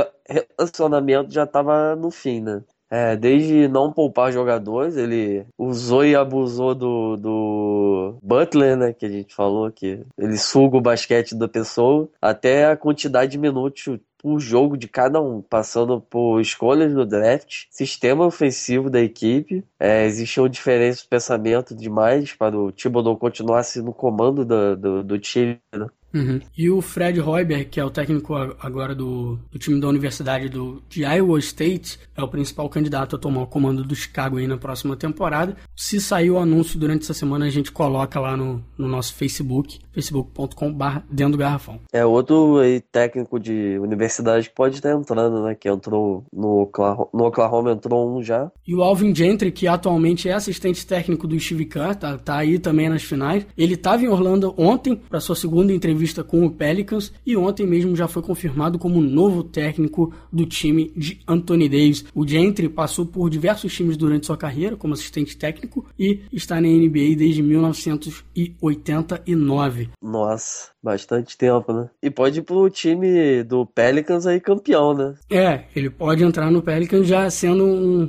relacionamento 0.58 1.32
já 1.32 1.44
estava 1.44 1.96
no 1.96 2.10
fim, 2.10 2.42
né? 2.42 2.64
É, 2.92 3.16
desde 3.16 3.70
não 3.70 3.94
poupar 3.94 4.34
jogadores, 4.34 4.98
ele 4.98 5.46
usou 5.58 6.04
e 6.04 6.14
abusou 6.14 6.76
do, 6.76 7.16
do 7.16 8.18
Butler, 8.22 8.76
né? 8.76 8.92
Que 8.92 9.06
a 9.06 9.10
gente 9.10 9.34
falou 9.34 9.72
que 9.72 10.06
ele 10.18 10.38
suga 10.38 10.76
o 10.76 10.82
basquete 10.82 11.34
da 11.34 11.48
pessoa, 11.48 12.10
até 12.22 12.66
a 12.66 12.76
quantidade 12.76 13.32
de 13.32 13.38
minutos 13.38 13.98
por 14.18 14.40
jogo 14.40 14.78
de 14.78 14.88
cada 14.88 15.20
um, 15.20 15.42
passando 15.42 16.00
por 16.00 16.40
escolhas 16.40 16.94
no 16.94 17.06
draft, 17.06 17.66
sistema 17.72 18.26
ofensivo 18.26 18.90
da 18.90 19.02
equipe. 19.02 19.64
É, 19.80 20.06
existe 20.06 20.40
uma 20.40 20.50
diferença 20.50 21.02
de 21.02 21.08
pensamento 21.08 21.74
demais 21.74 22.34
para 22.34 22.56
o 22.56 22.72
Thibodeau 22.72 23.18
continuar 23.18 23.64
sendo 23.64 23.86
no 23.86 23.94
comando 23.94 24.46
do, 24.46 24.76
do, 24.76 25.04
do 25.04 25.20
time. 25.20 25.60
Né? 25.74 25.88
Uhum. 26.14 26.40
E 26.58 26.70
o 26.70 26.82
Fred 26.82 27.20
Hoiberg, 27.20 27.66
que 27.66 27.80
é 27.80 27.86
o 27.86 27.90
técnico 27.90 28.36
agora 28.60 28.94
do, 28.94 29.40
do 29.52 29.58
time 29.58 29.80
da 29.80 29.88
Universidade 29.88 30.50
do, 30.50 30.82
de 30.90 31.04
Iowa 31.04 31.40
State, 31.40 32.00
é 32.16 32.22
o 32.22 32.28
principal 32.28 32.70
candidato 32.70 33.16
a 33.16 33.20
tomar 33.20 33.44
o 33.44 33.48
comando 33.48 33.84
do 33.84 33.96
Chicago 33.96 34.38
aí 34.38 34.48
na 34.48 34.58
próxima 34.58 34.96
temporada. 34.96 35.56
Se 35.76 36.00
sair 36.00 36.32
o 36.32 36.38
anúncio 36.38 36.80
durante 36.80 37.04
essa 37.04 37.14
semana, 37.14 37.46
a 37.46 37.50
gente 37.50 37.72
coloca 37.72 38.20
lá 38.20 38.36
no, 38.36 38.64
no 38.78 38.88
nosso 38.88 39.14
Facebook, 39.14 39.80
facebook.com.br 39.94 41.00
dentro 41.10 41.34
do 41.34 41.38
garrafão. 41.38 41.80
É 41.92 42.06
outro 42.06 42.60
aí, 42.60 42.82
técnico 42.82 43.40
de 43.40 43.80
universidade 43.80 44.50
que 44.50 44.56
pode 44.56 44.76
estar 44.76 44.92
entrando, 44.92 45.44
né? 45.44 45.56
Que 45.56 45.70
entrou 45.70 46.26
no 46.32 46.62
Oklahoma, 46.62 47.10
no 47.14 47.26
Oklahoma 47.26 47.72
entrou 47.72 48.18
um 48.18 48.22
já. 48.22 48.52
E 48.68 48.76
o 48.76 48.82
Alvin 48.82 49.16
Gentry, 49.16 49.52
que 49.52 49.68
atualmente 49.68 50.28
é 50.28 50.34
assistente 50.34 50.86
técnico 50.86 51.28
do 51.28 51.40
Steve 51.40 51.66
Kerr, 51.66 51.96
tá, 51.96 52.18
tá 52.18 52.38
aí 52.38 52.60
também 52.60 52.90
nas 52.90 53.04
finais. 53.04 53.46
Ele 53.58 53.76
estava 53.76 54.04
em 54.04 54.08
Orlando 54.08 54.54
ontem 54.58 54.96
para 54.96 55.20
sua 55.20 55.36
segunda 55.36 55.72
entrevista 55.72 56.01
com 56.24 56.46
o 56.46 56.52
Pelicans 56.52 57.12
e 57.26 57.36
ontem 57.38 57.68
mesmo 57.68 57.96
já 57.96 58.08
foi 58.08 58.24
confirmado 58.24 58.80
como 58.80 59.02
novo 59.02 59.44
técnico 59.44 60.14
do 60.32 60.46
time 60.46 60.92
de 60.96 61.20
Anthony 61.28 61.68
Davis. 61.70 62.06
O 62.14 62.28
Gentry 62.28 62.70
passou 62.70 63.06
por 63.06 63.30
diversos 63.30 63.74
times 63.74 63.96
durante 63.96 64.26
sua 64.26 64.38
carreira 64.38 64.76
como 64.76 64.94
assistente 64.94 65.38
técnico 65.38 65.86
e 65.98 66.20
está 66.32 66.56
na 66.56 66.68
NBA 66.68 67.16
desde 67.18 67.44
1989. 67.44 69.90
Nossa, 70.02 70.71
bastante 70.84 71.38
tempo, 71.38 71.72
né? 71.74 71.90
E 72.02 72.10
pode 72.10 72.40
ir 72.40 72.44
pro 72.44 72.70
time 72.70 73.44
do 73.44 73.66
Pelicans 73.66 74.26
aí 74.26 74.40
campeão, 74.40 74.94
né? 74.94 75.14
É, 75.30 75.66
ele 75.76 75.90
pode 75.90 76.24
entrar 76.24 76.50
no 76.50 76.62
Pelicans 76.62 77.08
já 77.08 77.30
sendo 77.30 77.66
um, 77.66 78.08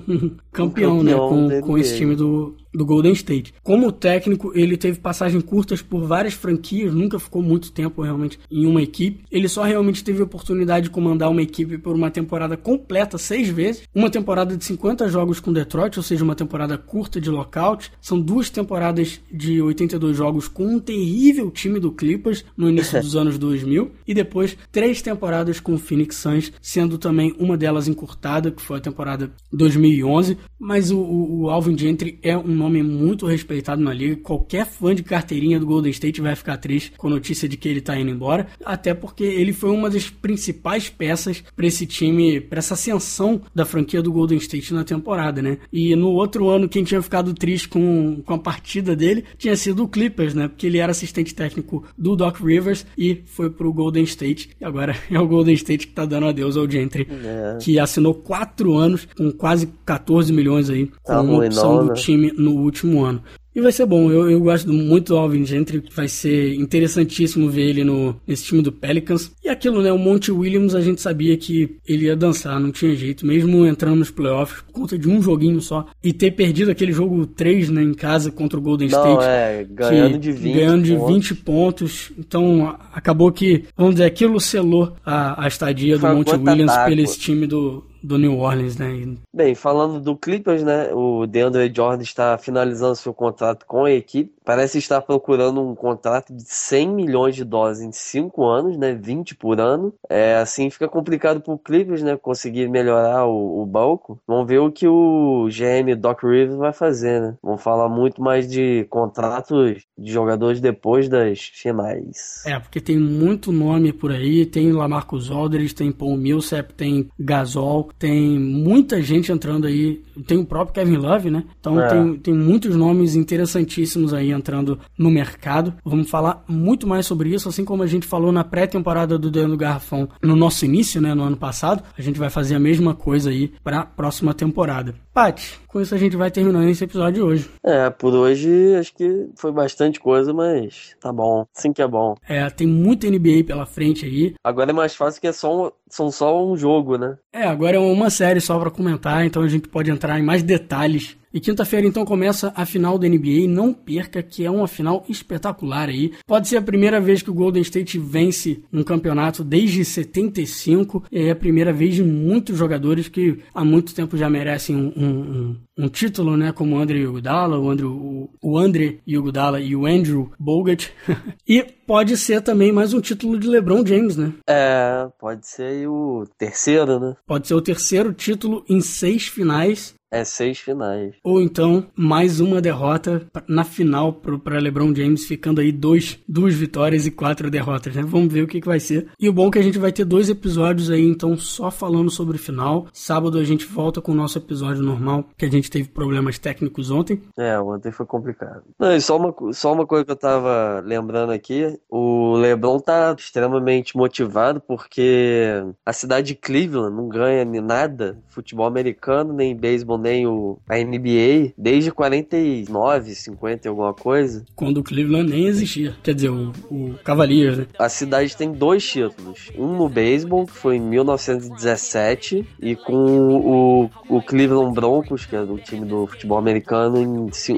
campeão, 0.52 0.98
campeão, 0.98 1.02
né? 1.02 1.14
Com, 1.14 1.60
com 1.60 1.78
esse 1.78 1.96
time 1.96 2.16
do, 2.16 2.56
do 2.74 2.84
Golden 2.84 3.12
State. 3.12 3.54
Como 3.62 3.92
técnico, 3.92 4.52
ele 4.54 4.76
teve 4.76 4.98
passagens 4.98 5.42
curtas 5.42 5.82
por 5.82 6.06
várias 6.06 6.34
franquias, 6.34 6.94
nunca 6.94 7.18
ficou 7.18 7.42
muito 7.42 7.72
tempo 7.72 8.02
realmente 8.02 8.38
em 8.50 8.66
uma 8.66 8.82
equipe. 8.82 9.24
Ele 9.30 9.48
só 9.48 9.62
realmente 9.62 10.02
teve 10.02 10.22
a 10.22 10.24
oportunidade 10.24 10.84
de 10.84 10.90
comandar 10.90 11.30
uma 11.30 11.42
equipe 11.42 11.78
por 11.78 11.94
uma 11.94 12.10
temporada 12.10 12.56
completa, 12.56 13.18
seis 13.18 13.48
vezes. 13.48 13.82
Uma 13.94 14.10
temporada 14.10 14.56
de 14.56 14.64
50 14.64 15.08
jogos 15.08 15.40
com 15.40 15.52
Detroit, 15.52 15.98
ou 15.98 16.02
seja, 16.02 16.24
uma 16.24 16.34
temporada 16.34 16.78
curta 16.78 17.20
de 17.20 17.30
lockout. 17.30 17.92
São 18.00 18.20
duas 18.20 18.48
temporadas 18.48 19.20
de 19.30 19.60
82 19.60 20.16
jogos 20.16 20.48
com 20.48 20.64
um 20.64 20.80
terrível 20.80 21.50
time 21.50 21.78
do 21.78 21.92
Clippers 21.92 22.44
no 22.62 22.70
início 22.70 23.00
dos 23.00 23.16
anos 23.16 23.36
2000. 23.36 23.90
E 24.06 24.14
depois, 24.14 24.56
três 24.70 25.02
temporadas 25.02 25.58
com 25.58 25.74
o 25.74 25.78
Phoenix 25.78 26.16
Suns, 26.16 26.52
sendo 26.62 26.96
também 26.96 27.34
uma 27.38 27.56
delas 27.56 27.88
encurtada, 27.88 28.50
que 28.50 28.62
foi 28.62 28.78
a 28.78 28.80
temporada 28.80 29.32
2011. 29.52 30.38
Mas 30.58 30.90
o, 30.90 30.98
o, 30.98 31.50
Alvin 31.50 31.76
Gentry 31.76 32.18
é 32.22 32.38
um 32.38 32.54
nome 32.54 32.82
muito 32.82 33.26
respeitado 33.26 33.82
na 33.82 33.92
liga. 33.92 34.16
Qualquer 34.16 34.64
fã 34.64 34.94
de 34.94 35.02
carteirinha 35.02 35.58
do 35.58 35.66
Golden 35.66 35.90
State 35.90 36.20
vai 36.20 36.36
ficar 36.36 36.56
triste 36.56 36.92
com 36.96 37.08
a 37.08 37.10
notícia 37.10 37.48
de 37.48 37.56
que 37.56 37.68
ele 37.68 37.80
tá 37.80 37.98
indo 37.98 38.10
embora, 38.10 38.46
até 38.64 38.94
porque 38.94 39.24
ele 39.24 39.52
foi 39.52 39.70
uma 39.70 39.90
das 39.90 40.08
principais 40.08 40.88
peças 40.88 41.42
para 41.56 41.66
esse 41.66 41.84
time, 41.84 42.40
para 42.40 42.60
essa 42.60 42.74
ascensão 42.74 43.42
da 43.52 43.64
franquia 43.64 44.00
do 44.00 44.12
Golden 44.12 44.38
State 44.38 44.72
na 44.72 44.84
temporada, 44.84 45.42
né? 45.42 45.58
E 45.72 45.96
no 45.96 46.10
outro 46.10 46.48
ano, 46.48 46.68
quem 46.68 46.84
tinha 46.84 47.02
ficado 47.02 47.34
triste 47.34 47.68
com, 47.68 48.22
com 48.24 48.34
a 48.34 48.38
partida 48.38 48.94
dele 48.94 49.24
tinha 49.36 49.56
sido 49.56 49.82
o 49.82 49.88
Clippers, 49.88 50.34
né? 50.34 50.46
Porque 50.46 50.68
ele 50.68 50.78
era 50.78 50.92
assistente 50.92 51.34
técnico 51.34 51.84
do 51.98 52.14
Doc 52.14 52.36
Rivers 52.36 52.51
e 52.96 53.22
foi 53.26 53.50
pro 53.50 53.72
Golden 53.72 54.04
State. 54.04 54.50
E 54.60 54.64
agora 54.64 54.94
é 55.10 55.18
o 55.18 55.26
Golden 55.26 55.54
State 55.54 55.86
que 55.86 55.92
tá 55.92 56.04
dando 56.04 56.26
adeus 56.26 56.56
ao 56.56 56.68
Gentry, 56.68 57.06
é. 57.10 57.58
que 57.60 57.78
assinou 57.78 58.14
quatro 58.14 58.76
anos 58.76 59.06
com 59.16 59.30
quase 59.32 59.68
14 59.84 60.32
milhões 60.32 60.70
aí, 60.70 60.90
tá 61.04 61.16
com 61.16 61.22
uma 61.22 61.44
opção 61.44 61.78
do 61.78 61.86
né? 61.86 61.94
time 61.94 62.32
no 62.32 62.52
último 62.52 63.04
ano. 63.04 63.22
E 63.54 63.60
vai 63.60 63.70
ser 63.70 63.84
bom, 63.84 64.10
eu, 64.10 64.30
eu 64.30 64.40
gosto 64.40 64.72
muito 64.72 65.08
do 65.08 65.18
Alvin 65.18 65.44
Gentry, 65.44 65.82
vai 65.94 66.08
ser 66.08 66.54
interessantíssimo 66.54 67.50
ver 67.50 67.68
ele 67.68 67.84
no, 67.84 68.16
nesse 68.26 68.44
time 68.44 68.62
do 68.62 68.72
Pelicans. 68.72 69.30
E 69.44 69.48
aquilo, 69.48 69.82
né, 69.82 69.92
o 69.92 69.98
Monte 69.98 70.32
Williams 70.32 70.74
a 70.74 70.80
gente 70.80 71.02
sabia 71.02 71.36
que 71.36 71.76
ele 71.86 72.06
ia 72.06 72.16
dançar, 72.16 72.58
não 72.58 72.72
tinha 72.72 72.94
jeito, 72.96 73.26
mesmo 73.26 73.66
entrando 73.66 73.96
nos 73.96 74.10
playoffs 74.10 74.62
por 74.62 74.72
conta 74.72 74.98
de 74.98 75.06
um 75.06 75.20
joguinho 75.20 75.60
só. 75.60 75.86
E 76.02 76.14
ter 76.14 76.30
perdido 76.30 76.70
aquele 76.70 76.92
jogo 76.92 77.26
3 77.26 77.68
né, 77.68 77.82
em 77.82 77.92
casa 77.92 78.30
contra 78.30 78.58
o 78.58 78.62
Golden 78.62 78.88
não, 78.88 78.98
State. 78.98 79.24
É, 79.28 79.66
ganhando 79.68 80.18
de 80.18 80.32
20 80.32 80.54
Ganhando 80.54 80.82
de 80.84 80.96
pontos. 80.96 81.14
20 81.14 81.34
pontos. 81.34 82.12
Então 82.18 82.78
acabou 82.92 83.30
que, 83.30 83.64
vamos 83.76 83.96
dizer, 83.96 84.06
aquilo 84.06 84.40
selou 84.40 84.94
a, 85.04 85.44
a 85.44 85.48
estadia 85.48 85.98
do 85.98 86.06
Monte 86.06 86.34
Williams 86.34 86.76
pelo 86.86 87.00
esse 87.02 87.18
time 87.18 87.46
do, 87.46 87.84
do 88.02 88.18
New 88.18 88.38
Orleans, 88.38 88.76
né? 88.76 89.16
Bem, 89.32 89.54
falando 89.54 90.00
do 90.00 90.16
Clippers, 90.16 90.62
né? 90.62 90.92
O 90.92 91.26
DeAndre 91.26 91.72
Jordan 91.74 92.02
está 92.02 92.36
finalizando 92.36 92.96
seu 92.96 93.14
contrato 93.14 93.64
com 93.66 93.84
a 93.84 93.92
equipe 93.92 94.32
parece 94.44 94.78
estar 94.78 95.00
procurando 95.00 95.60
um 95.60 95.74
contrato 95.74 96.32
de 96.34 96.42
100 96.42 96.88
milhões 96.88 97.34
de 97.34 97.44
dólares 97.44 97.80
em 97.80 97.92
5 97.92 98.44
anos, 98.44 98.76
né? 98.76 98.92
20 98.94 99.34
por 99.36 99.60
ano. 99.60 99.94
É, 100.08 100.36
assim 100.36 100.70
fica 100.70 100.88
complicado 100.88 101.40
para 101.40 101.52
o 101.52 101.58
Clippers, 101.58 102.02
né? 102.02 102.16
Conseguir 102.16 102.68
melhorar 102.68 103.26
o, 103.26 103.62
o 103.62 103.66
banco. 103.66 104.20
Vamos 104.26 104.46
ver 104.46 104.58
o 104.58 104.70
que 104.70 104.86
o 104.86 105.48
GM 105.48 105.94
Doc 105.96 106.22
Rivers 106.22 106.56
vai 106.56 106.72
fazer, 106.72 107.20
né? 107.20 107.34
Vamos 107.42 107.62
falar 107.62 107.88
muito 107.88 108.22
mais 108.22 108.48
de 108.48 108.84
contratos 108.90 109.82
de 109.96 110.12
jogadores 110.12 110.60
depois 110.60 111.08
das 111.08 111.40
finais. 111.40 112.42
É, 112.46 112.58
porque 112.58 112.80
tem 112.80 112.98
muito 112.98 113.52
nome 113.52 113.92
por 113.92 114.10
aí. 114.10 114.46
Tem 114.46 114.72
Lamarcus 114.72 115.30
Aldridge, 115.30 115.74
tem 115.74 115.92
Paul 115.92 116.16
Millsap, 116.16 116.72
tem 116.74 117.08
Gasol, 117.18 117.90
tem 117.98 118.38
muita 118.38 119.00
gente 119.00 119.30
entrando 119.30 119.66
aí. 119.66 120.02
Tem 120.26 120.38
o 120.38 120.44
próprio 120.44 120.74
Kevin 120.74 120.96
Love, 120.96 121.30
né? 121.30 121.44
Então 121.58 121.80
é. 121.80 121.88
tem, 121.88 122.18
tem 122.18 122.34
muitos 122.34 122.74
nomes 122.76 123.14
interessantíssimos 123.14 124.12
aí 124.12 124.31
entrando 124.32 124.78
no 124.98 125.10
mercado. 125.10 125.74
Vamos 125.84 126.10
falar 126.10 126.44
muito 126.48 126.86
mais 126.86 127.06
sobre 127.06 127.30
isso, 127.30 127.48
assim 127.48 127.64
como 127.64 127.82
a 127.82 127.86
gente 127.86 128.06
falou 128.06 128.32
na 128.32 128.44
pré-temporada 128.44 129.18
do 129.18 129.30
Dando 129.30 129.56
Garrafão 129.56 130.08
no 130.22 130.34
nosso 130.36 130.64
início, 130.64 131.00
né, 131.00 131.14
no 131.14 131.22
ano 131.22 131.36
passado. 131.36 131.82
A 131.96 132.02
gente 132.02 132.18
vai 132.18 132.30
fazer 132.30 132.54
a 132.54 132.60
mesma 132.60 132.94
coisa 132.94 133.30
aí 133.30 133.52
para 133.62 133.80
a 133.80 133.86
próxima 133.86 134.34
temporada. 134.34 134.94
Paty, 135.12 135.60
com 135.68 135.80
isso 135.80 135.94
a 135.94 135.98
gente 135.98 136.16
vai 136.16 136.30
terminando 136.30 136.68
esse 136.68 136.84
episódio 136.84 137.12
de 137.12 137.20
hoje. 137.20 137.50
É, 137.62 137.90
por 137.90 138.14
hoje 138.14 138.74
acho 138.76 138.94
que 138.94 139.28
foi 139.36 139.52
bastante 139.52 140.00
coisa, 140.00 140.32
mas 140.32 140.96
tá 141.00 141.12
bom. 141.12 141.46
Sim 141.52 141.72
que 141.72 141.82
é 141.82 141.86
bom. 141.86 142.14
É, 142.26 142.48
tem 142.48 142.66
muita 142.66 143.08
NBA 143.10 143.44
pela 143.46 143.66
frente 143.66 144.06
aí. 144.06 144.34
Agora 144.42 144.70
é 144.70 144.72
mais 144.72 144.94
fácil 144.94 145.20
que 145.20 145.26
é 145.26 145.32
só 145.32 145.66
um, 145.66 145.70
são 145.88 146.10
só 146.10 146.44
um 146.44 146.56
jogo, 146.56 146.96
né? 146.96 147.18
É, 147.32 147.44
agora 147.44 147.76
é 147.76 147.80
uma 147.80 148.08
série 148.08 148.40
só 148.40 148.58
para 148.58 148.70
comentar, 148.70 149.24
então 149.24 149.42
a 149.42 149.48
gente 149.48 149.68
pode 149.68 149.90
entrar 149.90 150.18
em 150.18 150.22
mais 150.22 150.42
detalhes 150.42 151.16
e 151.32 151.40
quinta-feira 151.40 151.86
então 151.86 152.04
começa 152.04 152.52
a 152.54 152.66
final 152.66 152.98
da 152.98 153.08
NBA. 153.08 153.48
Não 153.48 153.72
perca, 153.72 154.22
que 154.22 154.44
é 154.44 154.50
uma 154.50 154.68
final 154.68 155.04
espetacular 155.08 155.88
aí. 155.88 156.12
Pode 156.26 156.48
ser 156.48 156.56
a 156.56 156.62
primeira 156.62 157.00
vez 157.00 157.22
que 157.22 157.30
o 157.30 157.34
Golden 157.34 157.62
State 157.62 157.98
vence 157.98 158.62
um 158.72 158.82
campeonato 158.82 159.42
desde 159.42 159.84
75. 159.84 161.04
E 161.10 161.22
é 161.22 161.30
a 161.30 161.36
primeira 161.36 161.72
vez 161.72 161.94
de 161.94 162.02
muitos 162.02 162.56
jogadores 162.58 163.08
que 163.08 163.38
há 163.54 163.64
muito 163.64 163.94
tempo 163.94 164.16
já 164.16 164.28
merecem 164.28 164.76
um, 164.76 164.92
um, 164.96 165.06
um, 165.06 165.56
um 165.84 165.88
título, 165.88 166.36
né? 166.36 166.52
Como 166.52 166.76
o 166.76 166.78
André 166.78 166.98
Iguodala, 166.98 167.58
o 167.58 167.70
Andrew, 167.70 167.90
o, 167.90 168.30
o 168.42 168.58
André 168.58 168.98
Iguodala 169.06 169.60
e 169.60 169.74
o 169.74 169.86
Andrew 169.86 170.30
Bogut. 170.38 170.92
e 171.48 171.64
pode 171.92 172.16
ser 172.16 172.40
também 172.40 172.72
mais 172.72 172.94
um 172.94 173.02
título 173.02 173.38
de 173.38 173.46
LeBron 173.46 173.84
James, 173.84 174.16
né? 174.16 174.32
É, 174.48 175.10
pode 175.18 175.46
ser 175.46 175.86
o 175.86 176.24
terceiro, 176.38 176.98
né? 176.98 177.14
Pode 177.26 177.46
ser 177.46 177.52
o 177.52 177.60
terceiro 177.60 178.14
título 178.14 178.64
em 178.66 178.80
seis 178.80 179.26
finais 179.26 179.94
é 180.12 180.24
seis 180.24 180.58
finais. 180.58 181.14
Ou 181.24 181.40
então, 181.40 181.86
mais 181.96 182.38
uma 182.38 182.60
derrota 182.60 183.22
na 183.48 183.64
final 183.64 184.12
para 184.12 184.58
LeBron 184.58 184.94
James, 184.94 185.24
ficando 185.24 185.58
aí 185.58 185.72
dois, 185.72 186.18
duas 186.28 186.54
vitórias 186.54 187.06
e 187.06 187.10
quatro 187.10 187.50
derrotas, 187.50 187.96
né? 187.96 188.02
Vamos 188.02 188.30
ver 188.30 188.42
o 188.42 188.46
que, 188.46 188.60
que 188.60 188.66
vai 188.66 188.78
ser. 188.78 189.08
E 189.18 189.26
o 189.26 189.32
bom 189.32 189.48
é 189.48 189.52
que 189.52 189.58
a 189.58 189.62
gente 189.62 189.78
vai 189.78 189.90
ter 189.90 190.04
dois 190.04 190.28
episódios 190.28 190.90
aí, 190.90 191.02
então, 191.02 191.34
só 191.38 191.70
falando 191.70 192.10
sobre 192.10 192.36
o 192.36 192.38
final. 192.38 192.86
Sábado 192.92 193.38
a 193.38 193.44
gente 193.44 193.64
volta 193.64 194.02
com 194.02 194.12
o 194.12 194.14
nosso 194.14 194.36
episódio 194.36 194.82
normal, 194.82 195.24
que 195.34 195.46
a 195.46 195.50
gente 195.50 195.70
teve 195.70 195.88
problemas 195.88 196.38
técnicos 196.38 196.90
ontem. 196.90 197.22
É, 197.38 197.58
ontem 197.58 197.90
foi 197.90 198.04
complicado. 198.04 198.64
Não, 198.78 198.94
e 198.94 199.00
só 199.00 199.16
uma, 199.16 199.34
só 199.54 199.72
uma 199.72 199.86
coisa 199.86 200.04
que 200.04 200.10
eu 200.10 200.16
tava 200.16 200.82
lembrando 200.84 201.32
aqui, 201.32 201.80
o 201.88 202.36
LeBron 202.36 202.78
tá 202.78 203.14
extremamente 203.18 203.96
motivado 203.96 204.60
porque 204.60 205.62
a 205.84 205.92
cidade 205.92 206.28
de 206.28 206.34
Cleveland 206.34 206.94
não 206.94 207.08
ganha 207.08 207.44
nada, 207.62 208.18
futebol 208.28 208.66
americano, 208.66 209.32
nem 209.32 209.56
beisebol 209.56 209.98
torneio 210.02 210.58
a 210.68 210.76
NBA 210.76 211.52
desde 211.56 211.92
49, 211.92 213.14
50 213.14 213.66
e 213.66 213.68
alguma 213.68 213.94
coisa. 213.94 214.44
Quando 214.54 214.78
o 214.78 214.82
Cleveland 214.82 215.30
nem 215.30 215.46
existia. 215.46 215.94
Quer 216.02 216.14
dizer, 216.14 216.30
o, 216.30 216.52
o 216.70 216.94
Cavaliers, 217.04 217.58
né? 217.58 217.66
A 217.78 217.88
cidade 217.88 218.36
tem 218.36 218.52
dois 218.52 218.84
títulos. 218.84 219.50
Um 219.56 219.76
no 219.76 219.88
beisebol, 219.88 220.46
que 220.46 220.52
foi 220.52 220.76
em 220.76 220.80
1917, 220.80 222.46
e 222.60 222.74
com 222.74 222.94
o, 222.94 223.90
o 224.08 224.22
Cleveland 224.22 224.74
Broncos, 224.74 225.24
que 225.24 225.36
é 225.36 225.44
do 225.44 225.58
time 225.58 225.86
do 225.86 226.06
futebol 226.06 226.38
americano, 226.38 226.98
em, 226.98 227.06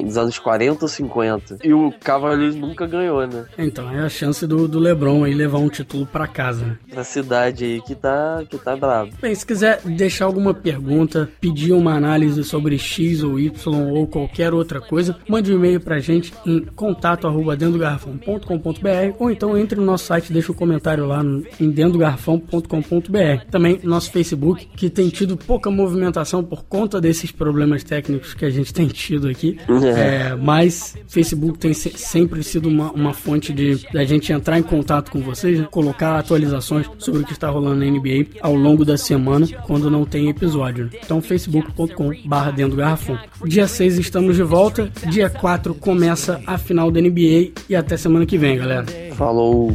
nos 0.02 0.18
anos 0.18 0.38
40 0.38 0.84
ou 0.84 0.88
50. 0.88 1.58
E 1.64 1.72
o 1.72 1.92
Cavaliers 2.00 2.54
nunca 2.54 2.86
ganhou, 2.86 3.26
né? 3.26 3.46
Então, 3.56 3.90
é 3.90 4.03
a 4.04 4.08
chance 4.08 4.46
do, 4.46 4.68
do 4.68 4.78
LeBron 4.78 5.24
aí 5.24 5.34
levar 5.34 5.58
um 5.58 5.68
título 5.68 6.06
para 6.06 6.26
casa, 6.26 6.64
né? 6.64 6.78
Pra 6.90 7.04
cidade 7.04 7.64
aí 7.64 7.80
que 7.80 7.94
tá, 7.94 8.42
que 8.48 8.58
tá 8.58 8.76
bravo. 8.76 9.10
Bem, 9.20 9.34
se 9.34 9.44
quiser 9.46 9.80
deixar 9.84 10.26
alguma 10.26 10.54
pergunta, 10.54 11.28
pedir 11.40 11.72
uma 11.72 11.94
análise 11.94 12.42
sobre 12.44 12.78
X 12.78 13.22
ou 13.22 13.38
Y 13.38 13.52
ou 13.90 14.06
qualquer 14.06 14.52
outra 14.52 14.80
coisa, 14.80 15.16
mande 15.28 15.52
um 15.52 15.56
e-mail 15.56 15.80
pra 15.80 15.98
gente 15.98 16.32
em 16.46 16.60
contato 16.60 17.26
arroba 17.26 17.56
ou 19.18 19.30
então 19.30 19.56
entre 19.56 19.78
no 19.78 19.84
nosso 19.84 20.06
site 20.06 20.30
e 20.30 20.32
deixa 20.32 20.52
um 20.52 20.54
comentário 20.54 21.06
lá 21.06 21.22
no, 21.22 21.44
em 21.60 21.70
dendogarrafão.com.br. 21.70 23.44
Também 23.50 23.80
nosso 23.82 24.10
Facebook, 24.10 24.66
que 24.76 24.90
tem 24.90 25.08
tido 25.08 25.36
pouca 25.36 25.70
movimentação 25.70 26.42
por 26.42 26.64
conta 26.64 27.00
desses 27.00 27.30
problemas 27.30 27.82
técnicos 27.82 28.34
que 28.34 28.44
a 28.44 28.50
gente 28.50 28.72
tem 28.72 28.88
tido 28.88 29.28
aqui, 29.28 29.58
é. 29.96 30.04
É, 30.04 30.36
mas 30.36 30.96
Facebook 31.06 31.58
tem 31.58 31.72
se, 31.72 31.90
sempre 31.90 32.42
sido 32.42 32.68
uma, 32.68 32.92
uma 32.92 33.12
fonte 33.12 33.52
de 33.52 33.78
a 33.94 34.04
gente 34.04 34.32
entrar 34.32 34.58
em 34.58 34.62
contato 34.62 35.10
com 35.10 35.20
vocês, 35.20 35.58
né? 35.58 35.68
colocar 35.70 36.18
atualizações 36.18 36.88
sobre 36.98 37.22
o 37.22 37.24
que 37.24 37.32
está 37.32 37.48
rolando 37.48 37.84
na 37.84 37.90
NBA 37.90 38.38
ao 38.40 38.54
longo 38.54 38.84
da 38.84 38.96
semana, 38.96 39.46
quando 39.66 39.90
não 39.90 40.04
tem 40.04 40.28
episódio. 40.28 40.90
Então, 41.04 41.20
facebook.com.br 41.20 42.50
dentro 42.54 42.72
do 42.72 42.76
garrafão. 42.76 43.18
Dia 43.44 43.66
6 43.66 43.98
estamos 43.98 44.36
de 44.36 44.42
volta, 44.42 44.90
dia 45.08 45.30
4 45.30 45.74
começa 45.74 46.40
a 46.46 46.58
final 46.58 46.90
da 46.90 47.00
NBA 47.00 47.52
e 47.68 47.76
até 47.76 47.96
semana 47.96 48.26
que 48.26 48.38
vem, 48.38 48.56
galera. 48.56 48.86
Falou! 49.12 49.74